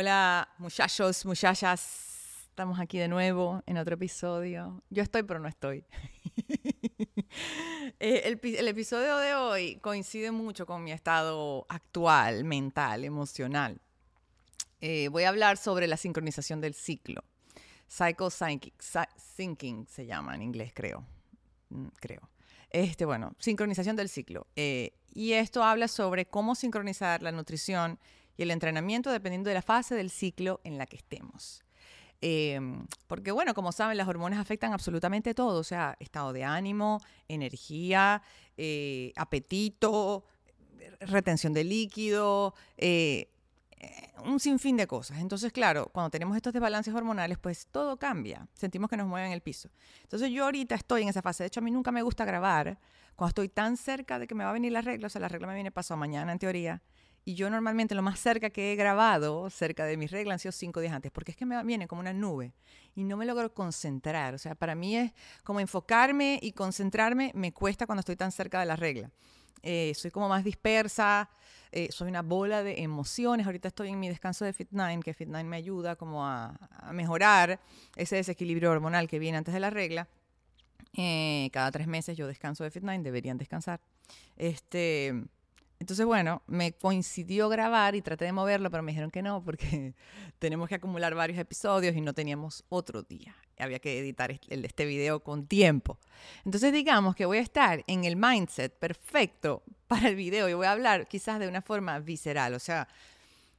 [0.00, 4.80] Hola muchachos, muchachas, estamos aquí de nuevo en otro episodio.
[4.90, 5.84] Yo estoy, pero no estoy.
[8.00, 13.80] Eh, el, episodio de hoy coincide mucho con mi estado actual, mental, emocional.
[14.80, 17.24] Eh, voy a hablar sobre la sincronización del ciclo.
[17.88, 21.04] Cycle syncing se llama en inglés, creo.
[21.70, 22.30] Mm, creo.
[22.70, 24.46] Este, bueno, sincronización del ciclo.
[24.54, 27.98] Eh, y esto habla sobre cómo sincronizar la nutrición
[28.38, 31.62] y el entrenamiento dependiendo de la fase del ciclo en la que estemos.
[32.20, 37.00] Em, porque bueno, como saben, las hormonas afectan absolutamente todo, o sea, estado de ánimo,
[37.28, 38.22] energía,
[38.56, 40.24] eh, apetito,
[41.00, 43.28] retención de líquido, eh,
[44.24, 45.18] un sinfín de cosas.
[45.18, 48.48] Entonces, claro, cuando tenemos estos desbalances hormonales, pues todo cambia.
[48.54, 49.70] Sentimos que nos mueven el piso.
[50.02, 51.44] Entonces, yo ahorita estoy en esa fase.
[51.44, 52.78] De hecho, a mí nunca me gusta grabar
[53.14, 55.06] cuando estoy tan cerca de que me va a venir la regla.
[55.06, 56.82] O sea, la regla me viene pasado mañana, en teoría.
[57.28, 60.52] Y yo normalmente lo más cerca que he grabado, cerca de mis reglas, han sido
[60.52, 62.54] cinco días antes, porque es que me viene como una nube
[62.94, 64.32] y no me logro concentrar.
[64.32, 65.12] O sea, para mí es
[65.44, 69.10] como enfocarme y concentrarme me cuesta cuando estoy tan cerca de la regla.
[69.62, 71.28] Eh, soy como más dispersa,
[71.70, 73.44] eh, soy una bola de emociones.
[73.44, 76.58] Ahorita estoy en mi descanso de Fit9, que Fit9 me ayuda como a,
[76.92, 77.60] mejorar
[77.96, 80.08] ese desequilibrio hormonal que viene antes de la regla.
[80.96, 83.82] Eh, cada tres meses yo descanso de Fit9, deberían descansar.
[84.38, 85.28] Este,
[85.80, 89.94] entonces, bueno, me coincidió grabar y traté de moverlo, pero me dijeron que no, porque
[90.38, 93.34] tenemos que acumular varios episodios y no teníamos otro día.
[93.58, 95.98] Había que editar este video con tiempo.
[96.44, 100.66] Entonces, digamos que voy a estar en el mindset perfecto para el video y voy
[100.66, 102.88] a hablar quizás de una forma visceral, o sea,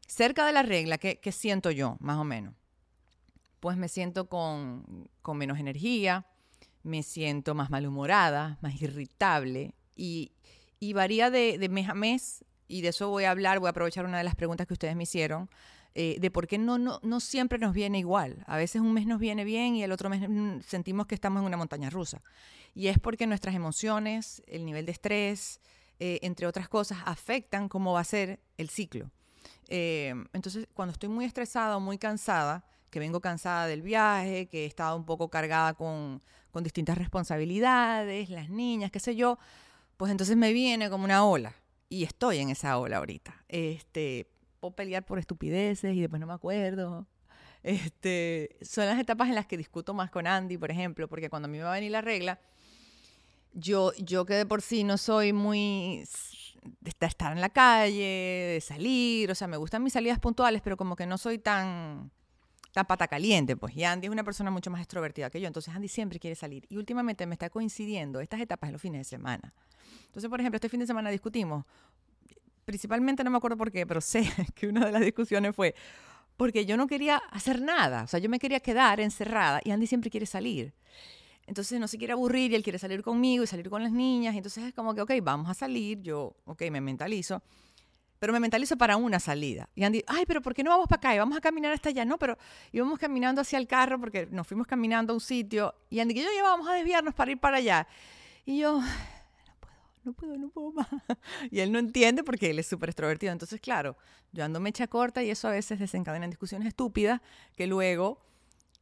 [0.06, 2.54] cerca de la regla, ¿qué, siento yo, más o menos?
[3.60, 6.26] Pues me siento con menos energía,
[6.84, 10.32] me siento más malhumorada, más irritable y
[10.80, 14.06] y varía de, mes a mes, y de eso voy a hablar, voy a aprovechar
[14.06, 15.50] una de las preguntas que ustedes me hicieron,
[15.96, 18.44] eh, de por qué no, no, no siempre nos viene igual.
[18.48, 21.42] A veces un mes nos viene bien y el otro mes mm, sentimos que estamos
[21.42, 22.22] en una montaña rusa.
[22.76, 25.60] Y es porque nuestras emociones, el nivel de estrés,
[26.00, 29.12] eh, entre otras cosas, afectan cómo va a ser el ciclo.
[29.68, 34.64] Eh, entonces, cuando estoy muy estresada o muy cansada, que vengo cansada del viaje, que
[34.64, 39.38] he estado un poco cargada con, con distintas responsabilidades, las niñas, qué sé yo,
[40.00, 41.54] pues entonces me viene como una ola.
[41.90, 43.44] Y estoy en esa ola ahorita.
[43.50, 47.06] Este, puedo pelear por estupideces y después no me acuerdo.
[47.64, 51.48] Este, son las etapas en las que discuto más con Andy, por ejemplo, porque cuando
[51.48, 52.40] a mí me va a venir la regla,
[53.52, 56.06] yo, yo que de por sí no soy muy
[56.80, 60.78] de estar en la calle, de salir, o sea, me gustan mis salidas puntuales, pero
[60.78, 62.10] como que no soy tan
[62.72, 63.76] tan pata caliente, pues.
[63.76, 66.66] Y Andy es una persona mucho más extrovertida que yo, entonces Andy siempre quiere salir.
[66.70, 69.54] Y últimamente me está coincidiendo estas etapas en los fines de semana.
[70.06, 71.66] Entonces, por ejemplo, este fin de semana discutimos,
[72.66, 74.24] principalmente no me acuerdo por qué, pero sé
[74.56, 75.76] que una de las discusiones fue
[76.38, 79.88] porque yo no quería hacer nada, o sea, yo me quería quedar encerrada y Andy
[79.88, 80.74] siempre quiere salir.
[81.48, 84.36] Entonces no se quiere aburrir y él quiere salir conmigo y salir con las niñas.
[84.36, 86.00] Entonces es como que, ok, vamos a salir.
[86.02, 87.42] Yo, ok, me mentalizo
[88.20, 89.70] pero me mentalizo para una salida.
[89.76, 91.16] Y Andy, ay, pero ¿por qué no vamos para acá?
[91.16, 92.04] Y vamos a caminar hasta allá.
[92.04, 92.38] No, pero
[92.72, 95.74] íbamos caminando hacia el carro porque nos fuimos caminando a un sitio.
[95.90, 97.88] Y Andy, que yo ya vamos a desviarnos para ir para allá.
[98.46, 100.88] Y yo, no puedo, no puedo, no puedo más.
[101.52, 103.32] Y él no entiende porque él es súper extrovertido.
[103.32, 103.96] Entonces, claro,
[104.34, 107.22] yo ando mecha corta y eso a veces desencadena en discusiones estúpidas
[107.56, 108.22] que luego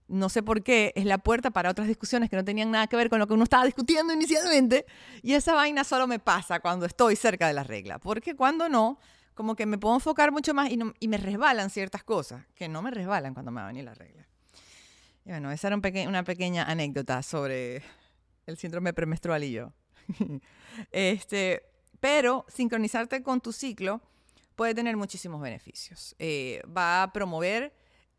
[0.08, 2.96] no sé por qué, es la puerta para otras discusiones que no tenían nada que
[2.96, 4.86] ver con lo que uno estaba discutiendo inicialmente.
[5.22, 8.00] Y esa vaina solo me pasa cuando estoy cerca de la regla.
[8.00, 9.00] Porque cuando no,
[9.38, 12.92] como que me puedo enfocar mucho más y, me resbalan ciertas cosas que no me
[12.92, 14.28] resbalan cuando me va a la regla.
[15.24, 17.84] Y bueno, esa era una pequeña anécdota sobre
[18.48, 19.72] el síndrome premenstrual y yo.
[20.92, 21.64] este,
[22.00, 24.02] pero sincronizarte con tu ciclo
[24.56, 26.16] puede tener muchísimos beneficios.
[26.18, 27.74] Eh, va a promover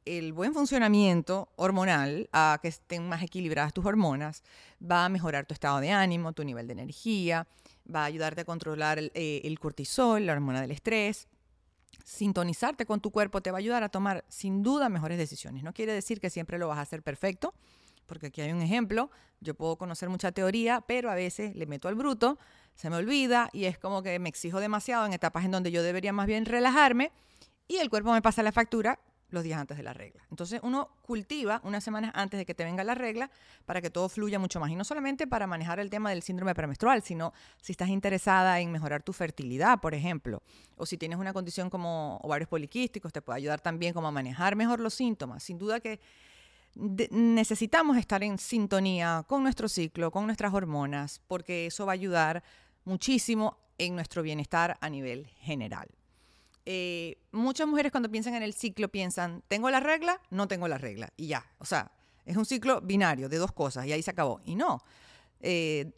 [0.05, 4.43] el buen funcionamiento hormonal, a que estén más equilibradas tus hormonas,
[4.81, 7.47] va a mejorar tu estado de ánimo, tu nivel de energía,
[7.95, 11.29] va a ayudarte a controlar eh, el, cortisol, la hormona del estrés.
[12.05, 15.63] Sintonizarte con tu cuerpo te va a ayudar a tomar sin duda mejores decisiones.
[15.63, 17.55] No quiere decir que siempre lo vas a hacer perfecto,
[18.07, 19.11] porque aquí hay un ejemplo.
[19.41, 22.39] Yo puedo conocer mucha teoría, pero a veces le meto al bruto,
[22.75, 25.83] se me olvida y es como que me exijo demasiado en etapas en donde yo
[25.83, 27.13] debería más bien relajarme
[27.67, 28.99] y el cuerpo me pasa la factura
[29.31, 30.23] los días antes de la regla.
[30.31, 33.31] Entonces uno cultiva unas semanas antes de que te venga la regla
[33.67, 34.71] para que todo fluya mucho más.
[34.71, 38.73] Y no solamente para manejar el tema del síndrome premenstrual, sino si estás interesada en
[38.73, 40.43] mejorar tu fertilidad, por ejemplo,
[40.77, 44.57] o si tienes una condición como ovarios poliquísticos, te puede ayudar también como a manejar
[44.57, 45.43] mejor los síntomas.
[45.43, 46.01] Sin duda que
[46.75, 52.43] necesitamos estar en sintonía con nuestro ciclo, con nuestras hormonas, porque eso va a ayudar
[52.85, 55.89] muchísimo en nuestro bienestar a nivel general.
[56.71, 60.21] Eh, muchas mujeres cuando piensan en el ciclo piensan, ¿tengo la regla?
[60.29, 61.11] No tengo la regla.
[61.17, 61.91] Y ya, o sea,
[62.27, 64.43] es un ciclo binario de dos cosas y ahí se acabó.
[64.45, 64.83] Y no.
[65.41, 65.91] Eh,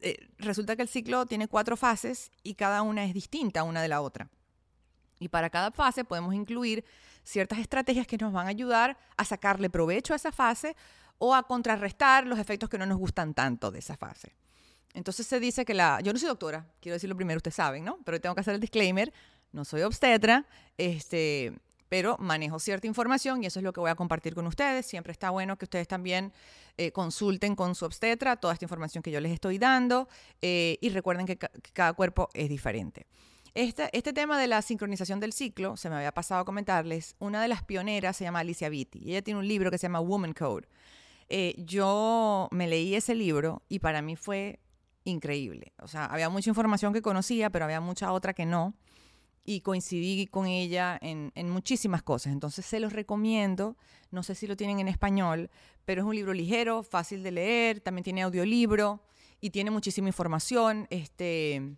[0.00, 3.88] eh, resulta que el ciclo tiene cuatro fases y cada una es distinta una de
[3.88, 4.30] la otra.
[5.20, 6.86] Y para cada fase podemos incluir
[7.22, 10.74] ciertas estrategias que nos van a ayudar a sacarle provecho a esa fase
[11.18, 14.34] o a contrarrestar los efectos que no nos gustan tanto de esa fase.
[14.94, 16.00] Entonces se dice que la...
[16.00, 17.98] Yo no soy doctora, quiero decirlo primero, ustedes saben, ¿no?
[18.04, 19.12] Pero tengo que hacer el disclaimer,
[19.54, 20.46] no soy obstetra,
[20.76, 21.52] este,
[21.88, 24.84] pero manejo cierta información y eso es lo que voy a compartir con ustedes.
[24.84, 26.32] Siempre está bueno que ustedes también
[26.76, 30.08] eh, consulten con su obstetra toda esta información que yo les estoy dando
[30.42, 31.38] eh, y recuerden que,
[31.72, 33.06] cada cuerpo es diferente.
[33.54, 37.46] Este, tema de la sincronización del ciclo, se me había pasado a comentarles, una de
[37.46, 40.32] las pioneras se llama Alicia Vitti y ella tiene un libro que se llama Woman
[40.32, 40.66] Code.
[41.28, 44.58] Eh, yo me leí ese libro y para mí fue
[45.04, 45.72] increíble.
[45.80, 48.74] O sea, había mucha información que conocía, pero había mucha otra que no
[49.44, 52.32] y coincidí con ella en, muchísimas cosas.
[52.32, 53.76] Entonces se los recomiendo.
[54.10, 55.50] No sé si lo tienen en español,
[55.84, 57.80] pero es un libro ligero, fácil de leer.
[57.80, 59.02] También tiene audiolibro
[59.40, 60.86] y tiene muchísima información.
[60.88, 61.76] Este,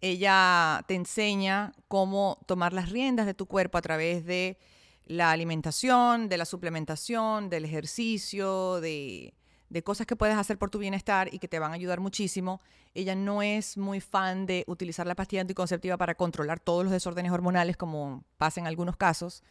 [0.00, 4.58] ella te enseña cómo tomar las riendas de tu cuerpo a través de
[5.06, 9.34] la alimentación, de la suplementación, del ejercicio, de,
[9.70, 12.60] de cosas que puedes hacer por tu bienestar y que te van a ayudar muchísimo.
[12.94, 17.32] Ella no es muy fan de utilizar la pastilla anticonceptiva para controlar todos los desórdenes
[17.32, 19.42] hormonales, como pasa en algunos casos.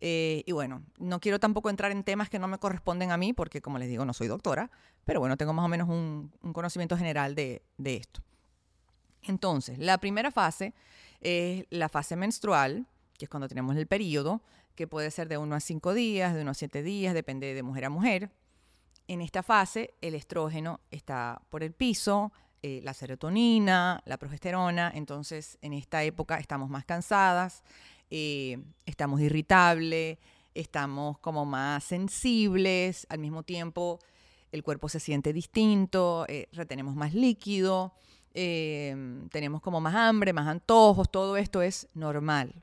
[0.00, 3.32] Eh, y bueno, no quiero tampoco entrar en temas que no me corresponden a mí,
[3.32, 4.70] porque como les digo, no soy doctora,
[5.04, 8.20] pero bueno, tengo más o menos un, conocimiento general de, de esto.
[9.22, 10.74] Entonces, la primera fase
[11.20, 12.86] es la fase menstrual,
[13.16, 14.42] que es cuando tenemos el periodo,
[14.74, 17.62] que puede ser de 1 a 5 días, de 1 a 7 días, depende de
[17.62, 18.30] mujer a mujer.
[19.08, 22.32] En esta fase, el estrógeno está por el piso,
[22.62, 27.64] eh, la serotonina, la progesterona, entonces en esta época estamos más cansadas,
[28.08, 30.18] eh, estamos irritables,
[30.54, 33.98] estamos como más sensibles, al mismo tiempo
[34.52, 37.94] el cuerpo se siente distinto, eh, retenemos más líquido,
[38.32, 42.62] tenemos como más hambre, más antojos, todo esto es normal.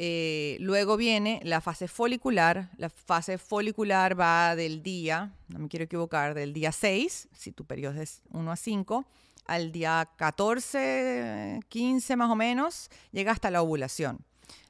[0.00, 2.70] Eh, luego viene la fase folicular.
[2.76, 7.64] La fase folicular va del día, no me quiero equivocar, del día 6, si tu
[7.64, 9.04] periodo es 1 a 5,
[9.46, 14.20] al día 14, 15 más o menos, llega hasta la ovulación,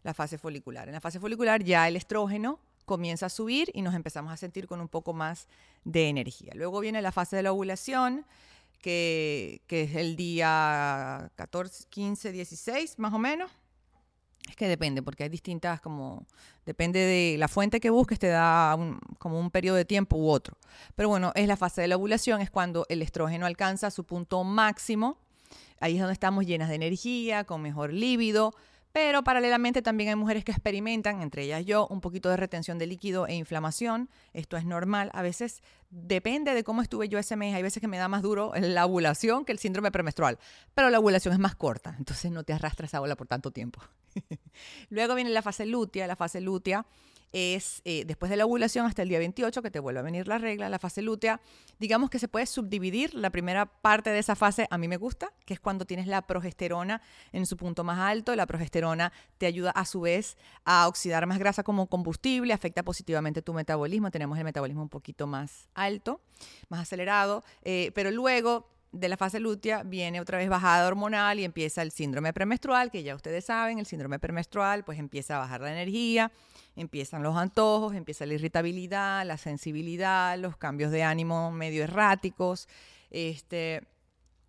[0.03, 0.89] la fase folicular.
[0.89, 4.67] En la fase folicular ya el estrógeno comienza a subir y nos empezamos a sentir
[4.67, 5.47] con un poco más
[5.85, 6.53] de energía.
[6.55, 8.25] Luego viene la fase de la ovulación,
[8.81, 13.51] que, que es el día 14, 15, 16 más o menos
[14.49, 16.27] es que depende, porque hay distintas, como,
[16.65, 18.77] depende de la fuente que busques, te da
[19.19, 20.57] como un periodo de tiempo u otro.
[20.95, 24.45] Pero bueno, es la fase de la ovulación, es cuando el estrógeno alcanza su punto
[24.45, 25.19] máximo.
[25.81, 28.55] Ahí es donde estamos llenas de energía, con mejor líbido,
[28.93, 32.87] pero paralelamente también hay mujeres que experimentan, entre ellas yo, un poquito de retención de
[32.87, 34.09] líquido e inflamación.
[34.33, 35.11] Esto es normal.
[35.13, 37.55] A veces depende de cómo estuve yo ese mes.
[37.55, 40.39] Hay veces que me da más duro la ovulación que el síndrome premenstrual.
[40.75, 43.81] Pero la ovulación es más corta, entonces no te arrastras esa ola por tanto tiempo.
[44.91, 46.07] Luego viene la fase lútea.
[46.07, 46.87] La fase lútea
[47.33, 50.29] es eh, después de la ovulación hasta el día 28 que te vuelve a venir
[50.29, 51.41] la regla, la fase lútea.
[51.79, 53.15] Digamos que se puede subdividir.
[53.15, 56.23] La primera parte de esa fase a mí me gusta, que es cuando tienes la
[56.23, 57.03] progesterona
[57.33, 58.35] en su punto más alto.
[58.35, 63.43] La progesterona te ayuda a su vez a oxidar más grasa como combustible, afecta positivamente
[63.43, 64.11] tu metabolismo.
[64.11, 66.21] Tenemos el metabolismo un poquito más alto,
[66.69, 71.45] más acelerado, eh, pero luego de la fase lútea viene otra vez bajada hormonal y
[71.45, 75.61] empieza el síndrome premenstrual, que ya ustedes saben, el síndrome premenstrual pues empieza a bajar
[75.61, 76.33] la energía,
[76.75, 82.69] empiezan los antojos, empieza la irritabilidad, la sensibilidad, los cambios de ánimo medio erráticos.
[83.11, 83.87] Este,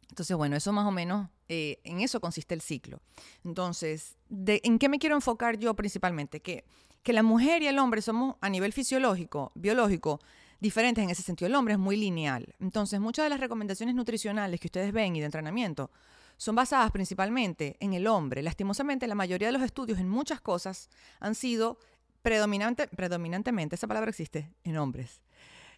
[0.09, 3.01] entonces, bueno, eso más o menos, eh, en eso consiste el ciclo.
[3.43, 6.41] Entonces, ¿en qué me quiero enfocar yo principalmente?
[6.41, 6.63] Que,
[7.03, 10.19] que la mujer y el hombre somos a nivel fisiológico, biológico,
[10.59, 11.47] diferentes en ese sentido.
[11.47, 12.55] El hombre es muy lineal.
[12.59, 15.91] Entonces, muchas de las recomendaciones nutricionales que ustedes ven y de entrenamiento
[16.37, 18.41] son basadas principalmente en el hombre.
[18.41, 20.89] Lastimosamente, la mayoría de los estudios en muchas cosas
[21.19, 21.79] han sido
[22.21, 25.21] predominante, predominantemente, esa palabra existe, en hombres.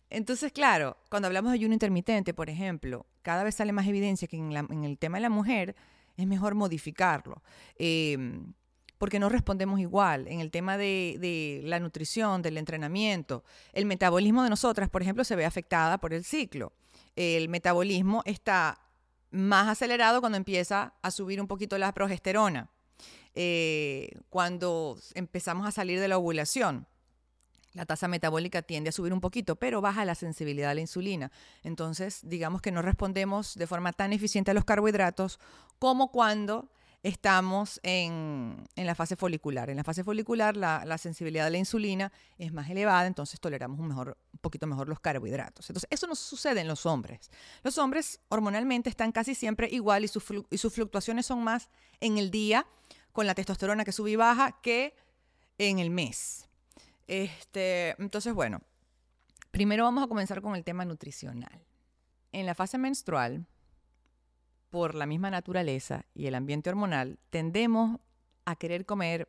[0.09, 4.37] Entonces, claro, cuando hablamos de ayuno intermitente, por ejemplo, cada vez sale más evidencia que
[4.37, 5.75] en, el tema de la mujer
[6.17, 7.41] es mejor modificarlo.
[7.75, 8.53] Em,
[9.01, 10.27] porque no respondemos igual.
[10.27, 13.43] En el tema de, la nutrición, del entrenamiento,
[13.73, 16.71] el metabolismo de nosotras, por ejemplo, se ve afectada por el ciclo.
[17.15, 18.77] El metabolismo está
[19.31, 22.69] más acelerado cuando empieza a subir un poquito la progesterona,
[23.33, 26.85] eh, cuando empezamos a salir de la ovulación.
[27.73, 31.31] La tasa metabólica tiende a subir un poquito, pero baja la sensibilidad a la insulina.
[31.63, 35.39] Entonces, digamos que no respondemos de forma tan eficiente a los carbohidratos
[35.79, 36.69] como cuando
[37.03, 39.69] estamos en, la fase folicular.
[39.69, 43.87] En la fase folicular la, sensibilidad de la insulina es más elevada, entonces toleramos un,
[43.87, 45.69] mejor, un poquito mejor los carbohidratos.
[45.69, 47.31] Entonces, eso no sucede en los hombres.
[47.63, 50.11] Los hombres hormonalmente están casi siempre igual y,
[50.49, 52.67] y sus fluctuaciones son más en el día
[53.11, 54.95] con la testosterona que sube y baja que
[55.57, 56.47] en el mes.
[57.07, 58.61] Este, entonces, bueno,
[59.51, 61.65] primero vamos a comenzar con el tema nutricional.
[62.31, 63.45] En la fase menstrual,
[64.71, 67.99] por la misma naturaleza y el ambiente hormonal, tendemos
[68.45, 69.27] a querer comer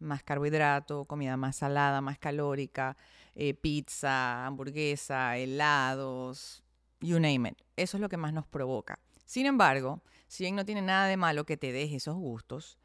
[0.00, 2.96] más carbohidrato, comida más salada, más calórica,
[3.34, 6.62] eh, pizza, hamburguesa, helados,
[7.00, 7.58] you name it.
[7.76, 8.98] Eso es lo que más nos provoca.
[9.24, 12.78] Sin embargo, si bien no tiene nada de malo que te deje esos gustos,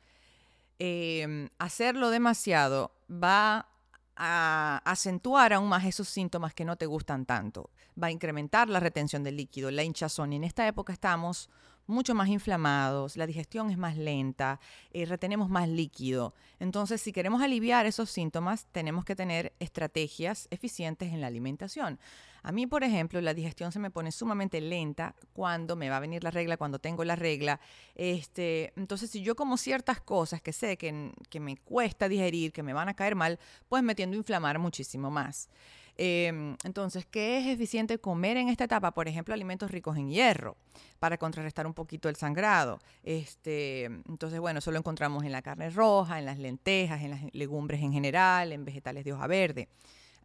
[0.77, 3.67] em, hacerlo demasiado va
[4.15, 7.71] a acentuar aún más esos síntomas que no te gustan tanto.
[8.01, 10.33] Va a incrementar la retención del líquido, la hinchazón.
[10.33, 11.49] Y en esta época estamos
[11.87, 14.59] mucho más inflamados, la digestión es más lenta,
[14.91, 16.33] eh, retenemos más líquido.
[16.59, 21.99] Entonces, si queremos aliviar esos síntomas, tenemos que tener estrategias eficientes en la alimentación.
[22.43, 25.99] A mí, por ejemplo, la digestión se me pone sumamente lenta cuando me va a
[25.99, 27.59] venir la regla, cuando tengo la regla.
[27.95, 32.61] Este, entonces, si yo como ciertas cosas que sé que, que me cuesta digerir, que
[32.61, 35.49] me van a caer mal, pues me tiendo a inflamar muchísimo más.
[35.97, 38.91] Em, entonces, ¿qué es eficiente comer en esta etapa?
[38.91, 40.57] Por ejemplo, alimentos ricos en hierro
[40.99, 42.79] para contrarrestar un poquito el sangrado.
[43.03, 47.21] Este, entonces, bueno, eso lo encontramos en la carne roja, en las lentejas, en las
[47.33, 49.69] legumbres en general, en vegetales de hoja verde.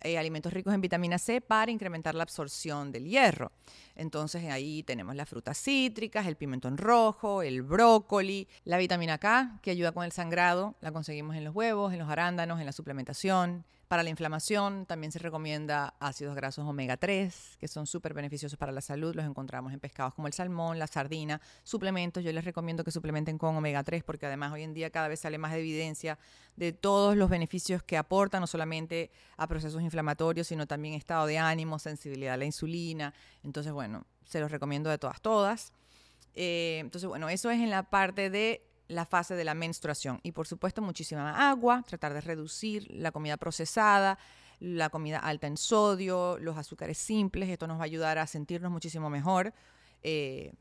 [0.02, 3.52] Eh, alimentos ricos en vitamina C para incrementar la absorción del hierro.
[3.94, 9.70] Entonces ahí tenemos las frutas cítricas, el pimentón rojo, el brócoli, la vitamina K que
[9.70, 13.66] ayuda con el sangrado, la conseguimos en los huevos, en los arándanos, en la suplementación,
[13.90, 18.70] para la inflamación también se recomienda ácidos grasos omega 3, que son súper beneficiosos para
[18.70, 19.16] la salud.
[19.16, 22.22] Los encontramos en pescados como el salmón, la sardina, suplementos.
[22.22, 25.18] Yo les recomiendo que suplementen con omega 3 porque además hoy en día cada vez
[25.18, 26.20] sale más evidencia
[26.54, 31.38] de todos los beneficios que aportan, no solamente a procesos inflamatorios, sino también estado de
[31.38, 33.12] ánimo, sensibilidad a la insulina.
[33.42, 35.72] Entonces, bueno, se los recomiendo de todas, todas.
[36.34, 40.20] Eh, entonces, bueno, eso es en la parte de la fase de la menstruación.
[40.22, 44.18] Y por supuesto muchísima agua, tratar de reducir la comida procesada,
[44.58, 47.48] la comida alta en sodio, los azúcares simples.
[47.48, 49.54] Esto nos va a ayudar a sentirnos muchísimo mejor.
[50.02, 50.52] Eh,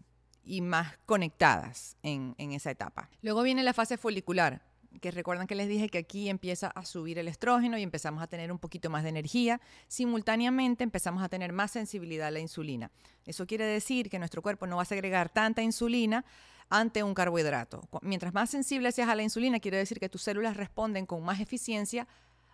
[0.45, 3.09] y más conectadas en, en esa etapa.
[3.21, 4.63] Luego viene la fase folicular,
[4.99, 8.27] que recuerdan que les dije que aquí empieza a subir el estrógeno y empezamos a
[8.27, 9.61] tener un poquito más de energía.
[9.87, 12.89] Simultáneamente empezamos a tener más sensibilidad a la insulina.
[13.25, 16.25] Eso quiere decir que nuestro cuerpo no va a segregar tanta insulina
[16.69, 17.87] ante un carbohidrato.
[18.01, 21.39] Mientras más sensible seas a la insulina, quiere decir que tus células responden con más
[21.39, 22.07] eficiencia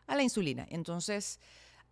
[0.08, 0.66] a la insulina.
[0.70, 1.40] Entonces,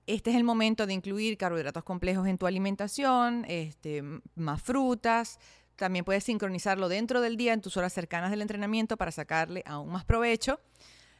[0.07, 4.03] este es el momento de incluir carbohidratos complejos en tu alimentación, este,
[4.35, 5.39] más frutas.
[5.75, 9.89] También puedes sincronizarlo dentro del día en tus horas cercanas del entrenamiento para sacarle aún
[9.89, 10.59] más provecho.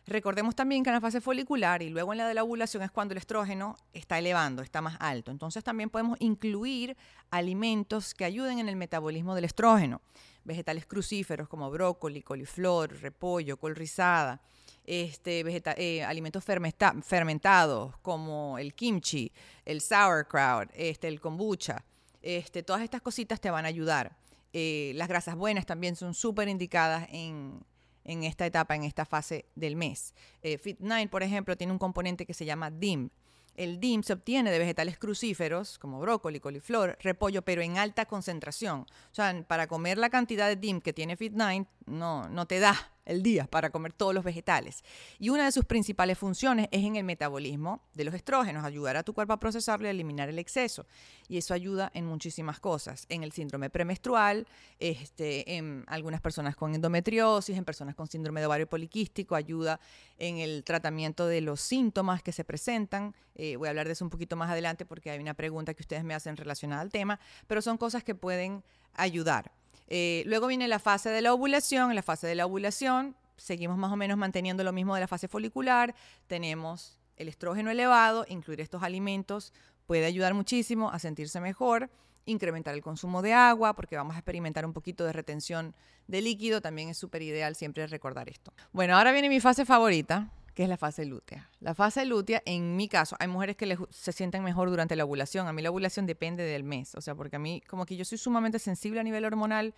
[0.06, 2.92] Recordemos también que en la fase folicular y luego en la de la ovulación es
[2.92, 5.32] cuando el estrógeno está elevando, está más alto.
[5.32, 6.98] Entonces también podemos incluir
[7.32, 10.02] alimentos que ayuden en el metabolismo del estrógeno.
[10.44, 14.42] Vegetales crucíferos como brócoli, coliflor, repollo, col rizada.
[14.86, 15.44] Este,
[15.78, 19.32] eh, alimentos fermentados como el kimchi,
[19.64, 21.86] el sauerkraut, este, el kombucha.
[22.22, 24.18] Este, todas estas cositas te van a ayudar.
[24.52, 27.66] Eh, las grasas buenas también son súper indicadas en,
[28.04, 30.14] en esta etapa, en esta fase del mes.
[30.42, 33.10] Eh, Fit9, por ejemplo, tiene un componente que se llama DIM.
[33.56, 38.82] El DIM se obtiene de vegetales crucíferos como brócoli, coliflor, repollo, pero en alta concentración.
[38.82, 42.76] O sea, para comer la cantidad de DIM que tiene Fit9 no, no te da
[43.06, 44.84] el día para comer todos los vegetales.
[45.20, 49.04] Y una de sus principales funciones es en el metabolismo de los estrógenos, ayudar a
[49.04, 50.86] tu cuerpo a procesarlo y eliminar el exceso.
[51.28, 54.48] Y eso ayuda en muchísimas cosas, en el síndrome premenstrual,
[54.80, 59.80] este, en algunas personas con endometriosis, en personas con síndrome de ovario poliquístico, ayuda
[60.18, 63.16] en el tratamiento de los síntomas que se presentan.
[63.36, 65.82] Eh, voy a hablar de eso un poquito más adelante porque hay una pregunta que
[65.82, 69.52] ustedes me hacen relacionada al tema, pero son cosas que pueden ayudar.
[69.88, 71.90] Eh, luego viene la fase de la ovulación.
[71.90, 75.08] En la fase de la ovulación seguimos más o menos manteniendo lo mismo de la
[75.08, 75.96] fase folicular.
[76.28, 78.26] Tenemos el estrógeno elevado.
[78.28, 79.54] Incluir estos alimentos
[79.86, 81.90] puede ayudar muchísimo a sentirse mejor.
[82.26, 85.76] Incrementar el consumo de agua porque vamos a experimentar un poquito de retención
[86.08, 86.62] de líquido.
[86.62, 88.54] También es súper ideal siempre recordar esto.
[88.72, 91.50] Bueno, ahora viene mi fase favorita, que es la fase lútea.
[91.60, 95.48] La fase lútea, en mi caso, hay mujeres que se sienten mejor durante la ovulación.
[95.48, 98.06] A mí la ovulación depende del mes, o sea, porque a mí como que yo
[98.06, 99.74] soy sumamente sensible a nivel hormonal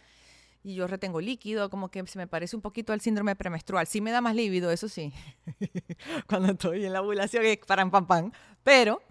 [0.63, 3.85] y yo retengo líquido, como que se me parece un poquito al síndrome premenstrual.
[3.85, 5.13] Sí me da más lívido, eso sí,
[6.27, 8.31] cuando estoy en la ovulación es para pam pam,
[8.63, 9.01] pero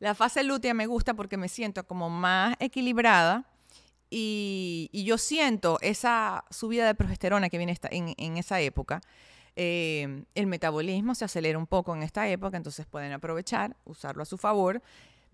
[0.00, 3.46] la fase lútea me gusta porque me siento como más equilibrada
[4.10, 9.00] Y, yo siento esa subida de progesterona que viene en, esa época.
[9.56, 14.26] Eh, el metabolismo se acelera un poco en esta época, entonces pueden aprovechar, usarlo a
[14.26, 14.82] su favor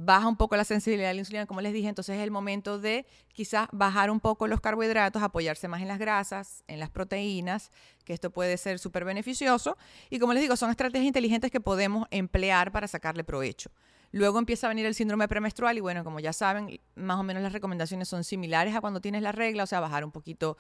[0.02, 2.78] baja un poco la sensibilidad a la insulina, como les dije, entonces es el momento
[2.78, 7.70] de quizás bajar un poco los carbohidratos, apoyarse más en las grasas, en las proteínas,
[8.06, 9.76] que esto puede ser súper beneficioso.
[10.08, 13.70] Y como les digo, son estrategias inteligentes que podemos emplear para sacarle provecho.
[14.10, 17.42] Luego empieza a venir el síndrome premenstrual y bueno, como ya saben, más o menos
[17.42, 20.56] las recomendaciones son similares a cuando tienes la regla, o sea, bajar un poquito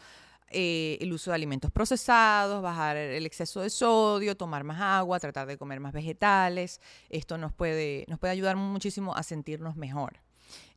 [0.50, 5.46] eh, el uso de alimentos procesados, bajar el exceso de sodio, tomar más agua, tratar
[5.46, 6.80] de comer más vegetales.
[7.08, 10.20] Esto nos puede, nos puede ayudar muchísimo a sentirnos mejor.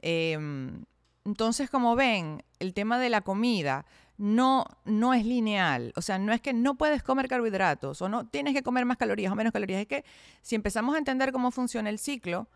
[0.02, 0.84] Em,
[1.26, 3.86] entonces, como ven, el tema de la comida
[4.18, 5.92] no, no es lineal.
[5.96, 8.98] O sea, no es que no puedes comer carbohidratos o no tienes que comer más
[8.98, 9.82] calorías o menos calorías.
[9.82, 10.06] Es que
[10.42, 12.48] si empezamos a entender cómo funciona el ciclo,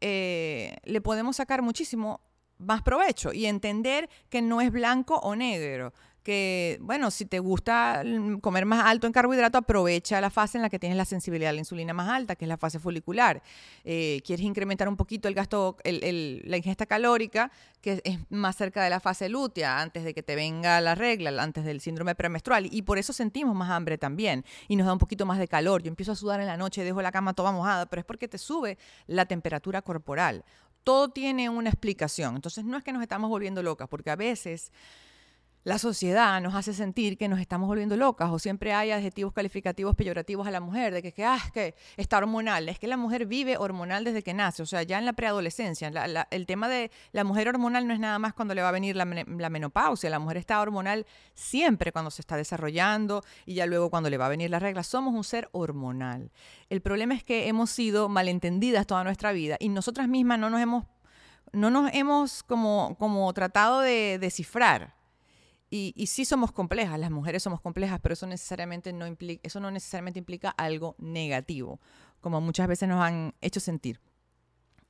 [0.00, 2.20] eh, le podemos sacar muchísimo
[2.58, 5.92] más provecho y entender que no es blanco o negro,
[6.24, 8.02] que, bueno, si te gusta
[8.40, 11.52] comer más alto en carbohidrato, aprovecha la fase en la que tienes la sensibilidad a
[11.52, 13.42] la insulina más alta, que es la fase folicular.
[13.84, 17.52] Eh, quieres incrementar un poquito el gasto, la ingesta calórica,
[17.82, 21.42] que es más cerca de la fase lútea, antes de que te venga la regla,
[21.42, 22.68] antes del síndrome premenstrual.
[22.72, 24.46] Y por eso sentimos más hambre también.
[24.66, 25.82] Y nos da un poquito más de calor.
[25.82, 28.28] Yo empiezo a sudar en la noche, dejo la cama toda mojada, pero es porque
[28.28, 30.42] te sube la temperatura corporal.
[30.84, 32.34] Todo tiene una explicación.
[32.34, 34.72] Entonces no es que nos estamos volviendo locas, porque a veces
[35.64, 39.96] la sociedad nos hace sentir que nos estamos volviendo locas o siempre hay adjetivos calificativos
[39.96, 42.68] peyorativos a la mujer, de que, que, ah, que está hormonal.
[42.68, 45.90] Es que la mujer vive hormonal desde que nace, o sea, ya en la preadolescencia.
[46.30, 48.94] el tema de la mujer hormonal no es nada más cuando le va a venir
[48.94, 53.88] la, la, menopausia, la mujer está hormonal siempre cuando se está desarrollando y ya luego
[53.88, 54.82] cuando le va a venir la regla.
[54.82, 56.30] Somos un ser hormonal.
[56.68, 60.60] El problema es que hemos sido malentendidas toda nuestra vida y nosotras mismas no nos
[60.60, 60.84] hemos,
[61.52, 64.92] no nos hemos como, como tratado de descifrar
[65.76, 69.72] y, sí somos complejas, las mujeres somos complejas, pero eso, necesariamente no implica, eso no
[69.72, 71.80] necesariamente implica algo negativo,
[72.20, 74.00] como muchas veces nos han hecho sentir.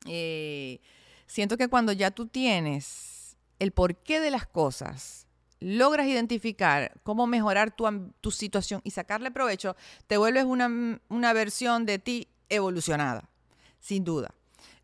[0.07, 0.81] Eh,
[1.27, 5.27] siento que cuando ya tú tienes el porqué de las cosas,
[5.59, 11.99] logras identificar cómo mejorar tu, situación y sacarle provecho, te vuelves una, una versión de
[11.99, 13.31] ti evolucionada,
[13.81, 14.35] sin duda.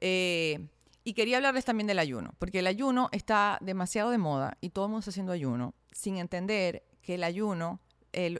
[0.00, 0.66] Eh,
[1.04, 4.86] y quería hablarles también del ayuno, porque el ayuno está demasiado de moda y todo
[4.86, 7.78] el mundo está haciendo ayuno, sin entender que el ayuno,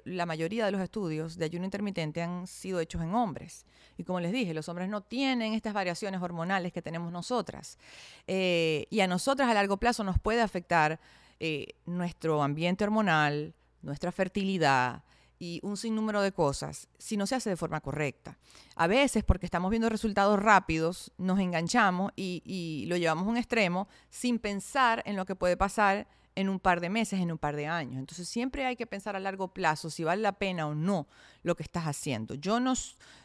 [0.04, 3.66] la mayoría de los estudios de ayuno intermitente han sido hechos en hombres.
[3.98, 7.78] Y como les dije, los hombres no tienen estas variaciones hormonales que tenemos nosotras.
[8.26, 10.98] Eh, y a nosotras a largo plazo nos puede afectar
[11.38, 15.04] eh, nuestro ambiente hormonal, nuestra fertilidad,
[15.42, 18.36] y un sinnúmero de cosas si no se hace de forma correcta.
[18.76, 23.38] A veces, porque estamos viendo resultados rápidos, nos enganchamos y, y, lo llevamos a un
[23.38, 26.06] extremo sin pensar en lo que puede pasar
[26.40, 27.98] en un par de meses, en un par de años.
[27.98, 31.06] Entonces siempre hay que pensar a largo plazo si vale la pena o no
[31.42, 32.34] lo que estás haciendo.
[32.34, 32.74] Yo no,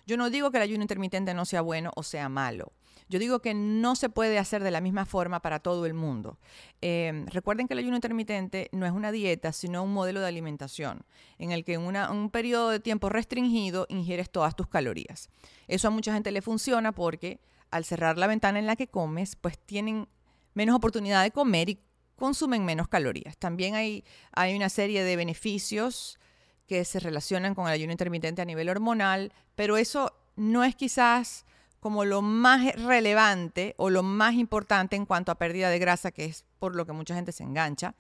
[0.05, 2.71] yo no digo que el ayuno intermitente no sea bueno o sea malo.
[3.07, 6.39] Yo digo que no se puede hacer de la misma forma para todo el mundo.
[6.81, 11.03] Em, recuerden que el ayuno intermitente no es una dieta, sino un modelo de alimentación,
[11.37, 15.29] en el que en un periodo de tiempo restringido ingieres todas tus calorías.
[15.67, 19.35] Eso a mucha gente le funciona porque al cerrar la ventana en la que comes,
[19.35, 20.07] pues tienen
[20.55, 21.79] menos oportunidad de comer y
[22.15, 23.37] consumen menos calorías.
[23.37, 26.19] También hay, hay una serie de beneficios
[26.67, 31.45] que se relacionan con el ayuno intermitente a nivel hormonal, pero eso no es quizás
[31.79, 36.25] como lo más relevante o lo más importante en cuanto a pérdida de grasa, que
[36.25, 37.93] es por lo que mucha gente se engancha.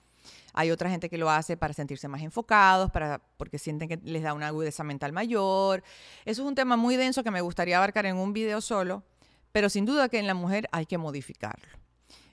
[0.53, 4.23] Hay otra gente que lo hace para sentirse más enfocados, para, porque sienten que les
[4.23, 5.83] da una agudeza mental mayor.
[6.25, 9.03] Eso es un tema muy denso que me gustaría abarcar en un video solo,
[9.51, 11.84] pero sin duda que en la mujer hay que modificarlo.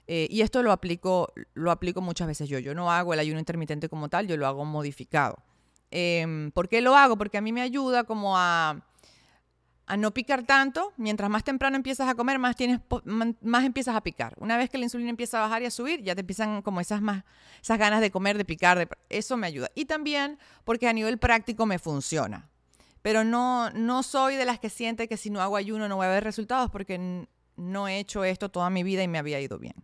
[0.07, 2.59] Eh, y esto lo aplico, lo aplico muchas veces yo.
[2.59, 5.37] Yo no hago el ayuno intermitente como tal, yo lo hago modificado.
[5.91, 7.17] Em, ¿Por qué lo hago?
[7.17, 8.83] Porque a mí me ayuda como a
[9.85, 10.93] a no picar tanto.
[10.97, 14.33] Mientras más temprano empiezas a comer, más, tienes, más empiezas a picar.
[14.37, 16.81] Una vez que la insulina empieza a bajar y a subir, ya te empiezan como
[16.81, 17.23] esas, más,
[17.61, 18.87] esas ganas de comer, de picar.
[19.09, 19.69] Eso me ayuda.
[19.75, 22.49] Y también porque a nivel práctico me funciona.
[23.01, 26.05] Pero no, no soy de las que siente que si no hago ayuno no voy
[26.05, 29.59] a ver resultados porque no he hecho esto toda mi vida y me había ido
[29.59, 29.75] bien.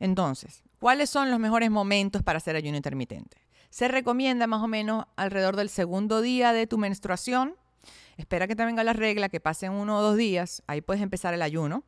[0.00, 3.36] Entonces, ¿cuáles son los mejores momentos para hacer ayuno intermitente?
[3.70, 7.54] Se recomienda más o menos alrededor del segundo día de tu menstruación
[8.18, 11.32] espera que te venga la regla, que pasen uno o dos días, ahí puedes empezar
[11.32, 11.84] el ayuno,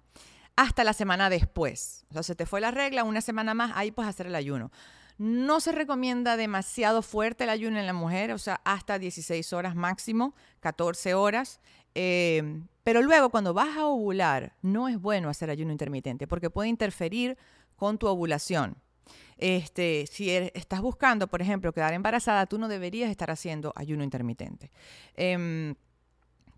[0.57, 2.07] hasta la semana después.
[2.11, 4.71] O sea, se te fue la regla, una semana más, ahí puedes hacer el ayuno.
[5.19, 9.75] No se recomienda demasiado fuerte el ayuno en la mujer, o sea, hasta 16 horas
[9.75, 11.61] máximo, 14 horas.
[11.95, 16.69] Eh, pero luego, cuando vas a ovular, no es bueno hacer ayuno intermitente porque puede
[16.69, 17.37] interferir
[17.81, 18.77] con tu ovulación.
[19.39, 24.05] Este, si er, estás buscando, por ejemplo, quedar embarazada, tú no deberías estar haciendo ayuno
[24.05, 24.71] intermitente.
[25.17, 25.75] Em,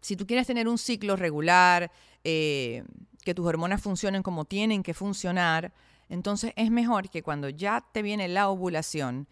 [0.00, 1.92] si tú quieres tener un ciclo regular,
[2.24, 2.82] eh,
[3.24, 5.72] que tus hormonas funcionen como tienen que funcionar,
[6.08, 9.28] entonces es mejor que cuando ya te viene la ovulación,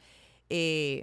[0.48, 1.02] eh,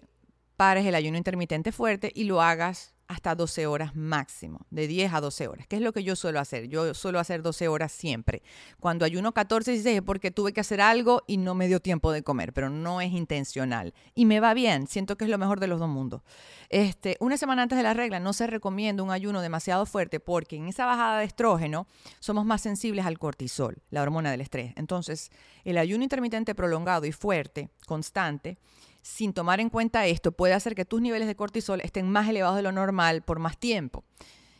[0.56, 5.22] pares el ayuno intermitente fuerte y lo hagas hasta 12 horas máximo, de 10 a
[5.22, 6.68] 12 horas, que es lo que yo suelo hacer.
[6.68, 8.44] Yo suelo hacer 12 horas siempre.
[8.80, 12.12] Cuando ayuno 14, 16 es porque tuve que hacer algo y no me dio tiempo
[12.12, 13.94] de comer, pero no es intencional.
[14.14, 16.22] Y me va bien, siento que es lo mejor de los dos mundos.
[16.70, 20.58] Este, una semana antes de la regla no se recomienda un ayuno demasiado fuerte porque
[20.58, 21.88] en esa bajada de estrógeno
[22.20, 24.74] somos más sensibles al cortisol, la hormona del estrés.
[24.76, 25.32] Entonces,
[25.64, 28.58] el ayuno intermitente prolongado y fuerte, constante,
[29.02, 32.58] sin tomar en cuenta esto, puede hacer que tus niveles de cortisol estén más elevados
[32.58, 34.04] de lo normal por más tiempo.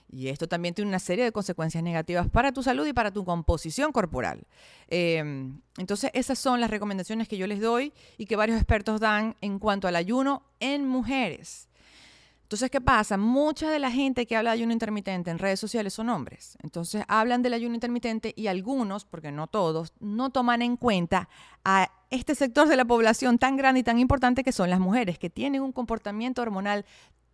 [0.10, 3.26] Y esto también tiene una serie de consecuencias negativas para tu salud y para tu
[3.26, 4.48] composición corporal.
[4.88, 9.36] Em, entonces, esas son las recomendaciones que yo les doy y que varios expertos dan
[9.42, 11.68] en cuanto al ayuno en mujeres.
[12.48, 13.18] Entonces, ¿qué pasa?
[13.18, 16.58] Mucha de la gente que habla de ayuno intermitente en redes sociales son hombres.
[16.64, 21.28] Entonces, hablan del ayuno intermitente y algunos, porque no todos, no toman en cuenta
[21.66, 25.20] a este sector de la población tan grande y tan importante que son las mujeres,
[25.20, 26.86] que tienen un comportamiento hormonal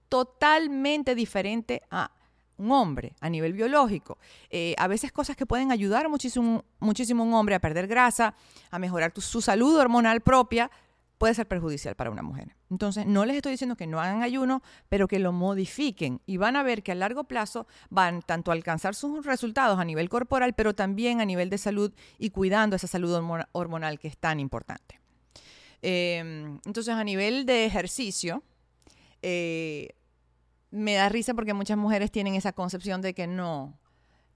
[0.10, 2.10] totalmente diferente a
[2.58, 4.18] un hombre a nivel biológico.
[4.50, 8.34] Eh, a veces cosas que pueden ayudar muchísimo, muchísimo a un hombre a perder grasa,
[8.72, 10.72] a mejorar su salud hormonal propia,
[11.18, 12.56] puede ser perjudicial para una mujer.
[12.70, 16.56] Entonces, no les estoy diciendo que no hagan ayuno, pero que lo modifiquen y van
[16.56, 20.54] a ver que a largo plazo van tanto a alcanzar sus resultados a nivel corporal,
[20.54, 23.14] pero también a nivel de salud y cuidando esa salud
[23.52, 25.00] hormonal que es tan importante.
[25.82, 28.44] Em, entonces, a nivel de ejercicio,
[29.22, 29.90] eh,
[30.72, 33.78] me da risa porque muchas mujeres tienen esa concepción de que no,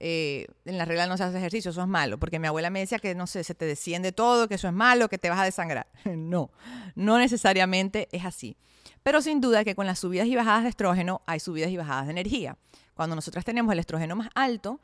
[0.00, 2.80] eh, en la regla no se hace ejercicio, eso es malo, porque mi abuela me
[2.80, 5.40] decía que, no sé, se te desciende todo, que eso es malo, que te vas
[5.40, 5.88] a desangrar.
[6.04, 6.50] no,
[6.94, 8.56] no necesariamente es así.
[9.02, 12.06] Pero sin duda que con las subidas y bajadas de estrógeno hay subidas y bajadas
[12.06, 12.56] de energía.
[12.94, 14.80] Cuando nosotras tenemos el estrógeno más alto,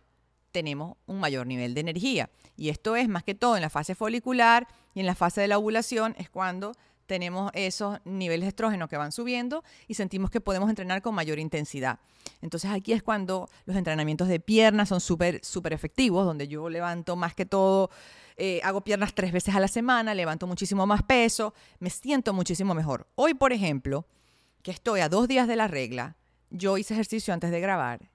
[0.50, 2.30] tenemos un mayor nivel de energía.
[2.56, 5.48] Y esto es más que todo en la fase folicular y en la fase de
[5.48, 6.72] la ovulación, es cuando
[7.06, 11.38] tenemos esos niveles de estrógeno que van subiendo y sentimos que podemos entrenar con mayor
[11.38, 11.98] intensidad.
[12.40, 17.16] Entonces aquí es cuando los entrenamientos de piernas son súper, súper efectivos, donde yo levanto
[17.16, 17.90] más que todo,
[18.36, 22.74] eh, hago piernas tres veces a la semana, levanto muchísimo más peso, me siento muchísimo
[22.74, 23.06] mejor.
[23.14, 24.06] Hoy, por ejemplo,
[24.62, 26.16] que estoy a dos días de la regla,
[26.50, 28.10] yo hice ejercicio antes de grabar.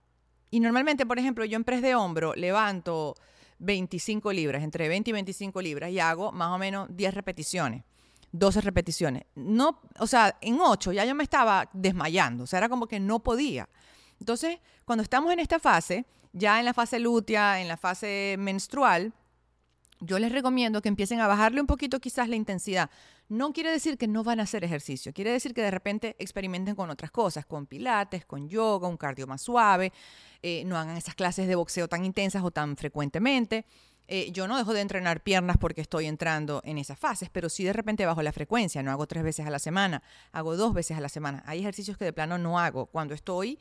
[0.52, 3.16] Y normalmente, por ejemplo, yo en press de hombro levanto
[3.60, 7.84] 25 libras, entre 20 y 25 libras, y hago más o menos 10 repeticiones.
[8.32, 9.24] 12 repeticiones.
[9.36, 13.00] No, o sea, en 8 ya yo me estaba desmayando, o sea, era como que
[13.00, 13.70] no podía.
[14.20, 19.14] Entonces, cuando estamos en esta fase, ya en la fase lútea, en la fase menstrual,
[20.02, 22.90] yo les recomiendo que empiecen a bajarle un poquito quizás la intensidad.
[23.28, 26.76] No quiere decir que no van a hacer ejercicio, quiere decir que de repente experimenten
[26.76, 29.92] con otras cosas, con pilates, con yoga, un cardio más suave,
[30.42, 33.66] eh, no hagan esas clases de boxeo tan intensas o tan frecuentemente.
[34.12, 37.64] Eh, yo no dejo de entrenar piernas porque estoy entrando en esas fases, pero sí
[37.64, 40.98] de repente bajo la frecuencia, no hago tres veces a la semana, hago dos veces
[40.98, 41.44] a la semana.
[41.46, 42.88] Hay ejercicios que de plano no hago.
[42.88, 43.60] Cuando estoy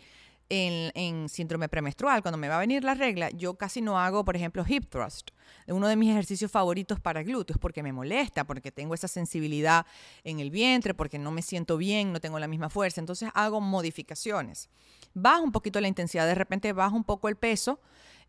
[0.49, 4.37] en, síndrome premenstrual, cuando me va a venir la regla, yo casi no hago, por
[4.37, 5.33] ejemplo, hip thrust,
[5.67, 9.85] uno de mis ejercicios favoritos para glúteos, porque me molesta, porque tengo esa sensibilidad
[10.25, 13.03] en el vientre, porque no me siento bien, no tengo la misma fuerza.
[13.03, 14.71] Entonces hago modificaciones.
[15.13, 17.81] Bajo un poquito la intensidad, de repente bajo un poco el peso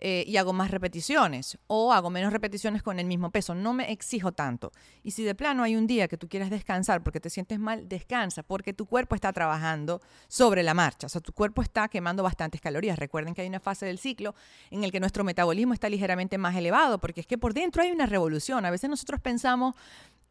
[0.02, 3.54] eh, y hago más repeticiones o hago menos repeticiones con el mismo peso.
[3.54, 4.72] No me exijo tanto.
[5.04, 7.90] Y si de plano hay un día que tú quieras descansar porque te sientes mal,
[7.90, 11.08] descansa porque tu cuerpo está trabajando sobre la marcha.
[11.08, 12.98] O sea, tu cuerpo está quemando bastantes calorías.
[12.98, 14.36] Recuerden que hay una fase del ciclo
[14.72, 17.92] en el que nuestro metabolismo está ligeramente más elevado porque es que por dentro hay
[17.92, 18.66] una revolución.
[18.66, 19.76] A veces nosotros pensamos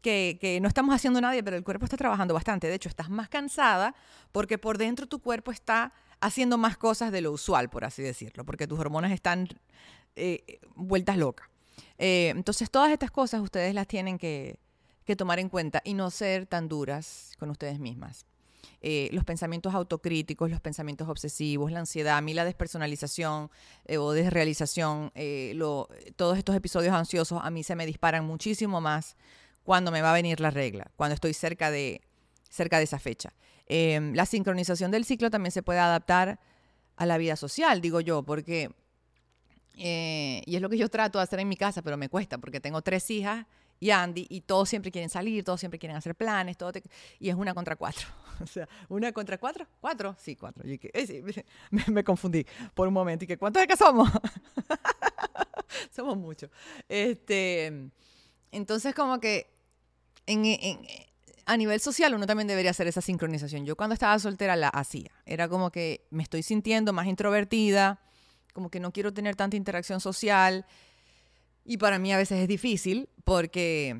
[0.01, 2.67] que, que, no estamos haciendo nada, pero el cuerpo está trabajando bastante.
[2.67, 3.93] De hecho, estás más cansada
[4.31, 8.45] porque por dentro tu cuerpo está haciendo más cosas de lo usual, por así decirlo,
[8.45, 9.47] porque tus hormonas están
[10.15, 11.49] eh, vueltas locas.
[11.97, 14.59] Eh, entonces, todas estas cosas ustedes las tienen que,
[15.17, 18.27] tomar en cuenta y no ser tan duras con ustedes mismas.
[18.79, 23.49] Eh, los pensamientos autocríticos, los pensamientos obsesivos, la ansiedad, a mí la despersonalización
[23.97, 25.11] o desrealización,
[26.15, 29.17] todos estos episodios ansiosos a mí se me disparan muchísimo más
[29.63, 32.01] cuando me va a venir la regla, cuando estoy cerca de,
[32.47, 33.33] cerca de esa fecha.
[33.71, 36.39] Em, la sincronización del ciclo también se puede adaptar
[36.97, 38.71] a la vida social, digo yo, porque,
[39.77, 42.39] eh, y es lo que yo trato de hacer en mi casa, pero me cuesta,
[42.39, 43.45] porque tengo tres hijas
[43.79, 46.71] y Andy, y todos siempre quieren salir, todos siempre quieren hacer planes, todo
[47.19, 48.07] y es una contra cuatro.
[48.41, 50.65] O sea, una contra cuatro, cuatro, sí, cuatro.
[50.65, 53.25] Y eh, me, me, confundí por un momento.
[53.25, 54.09] ¿Y que cuántos de que somos?
[55.91, 56.49] somos muchos.
[56.87, 57.89] Este,
[58.53, 59.51] entonces, como que
[61.49, 63.65] a nivel social uno también debería hacer esa sincronización.
[63.65, 65.09] Yo cuando estaba soltera la hacía.
[65.25, 67.99] Era como que me estoy sintiendo más introvertida,
[68.53, 70.67] como que no quiero tener tanta interacción social.
[71.65, 73.99] Y para mí a veces es difícil porque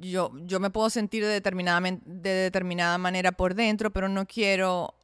[0.00, 4.94] yo, me puedo sentir de determinada, de determinada manera por dentro, pero no quiero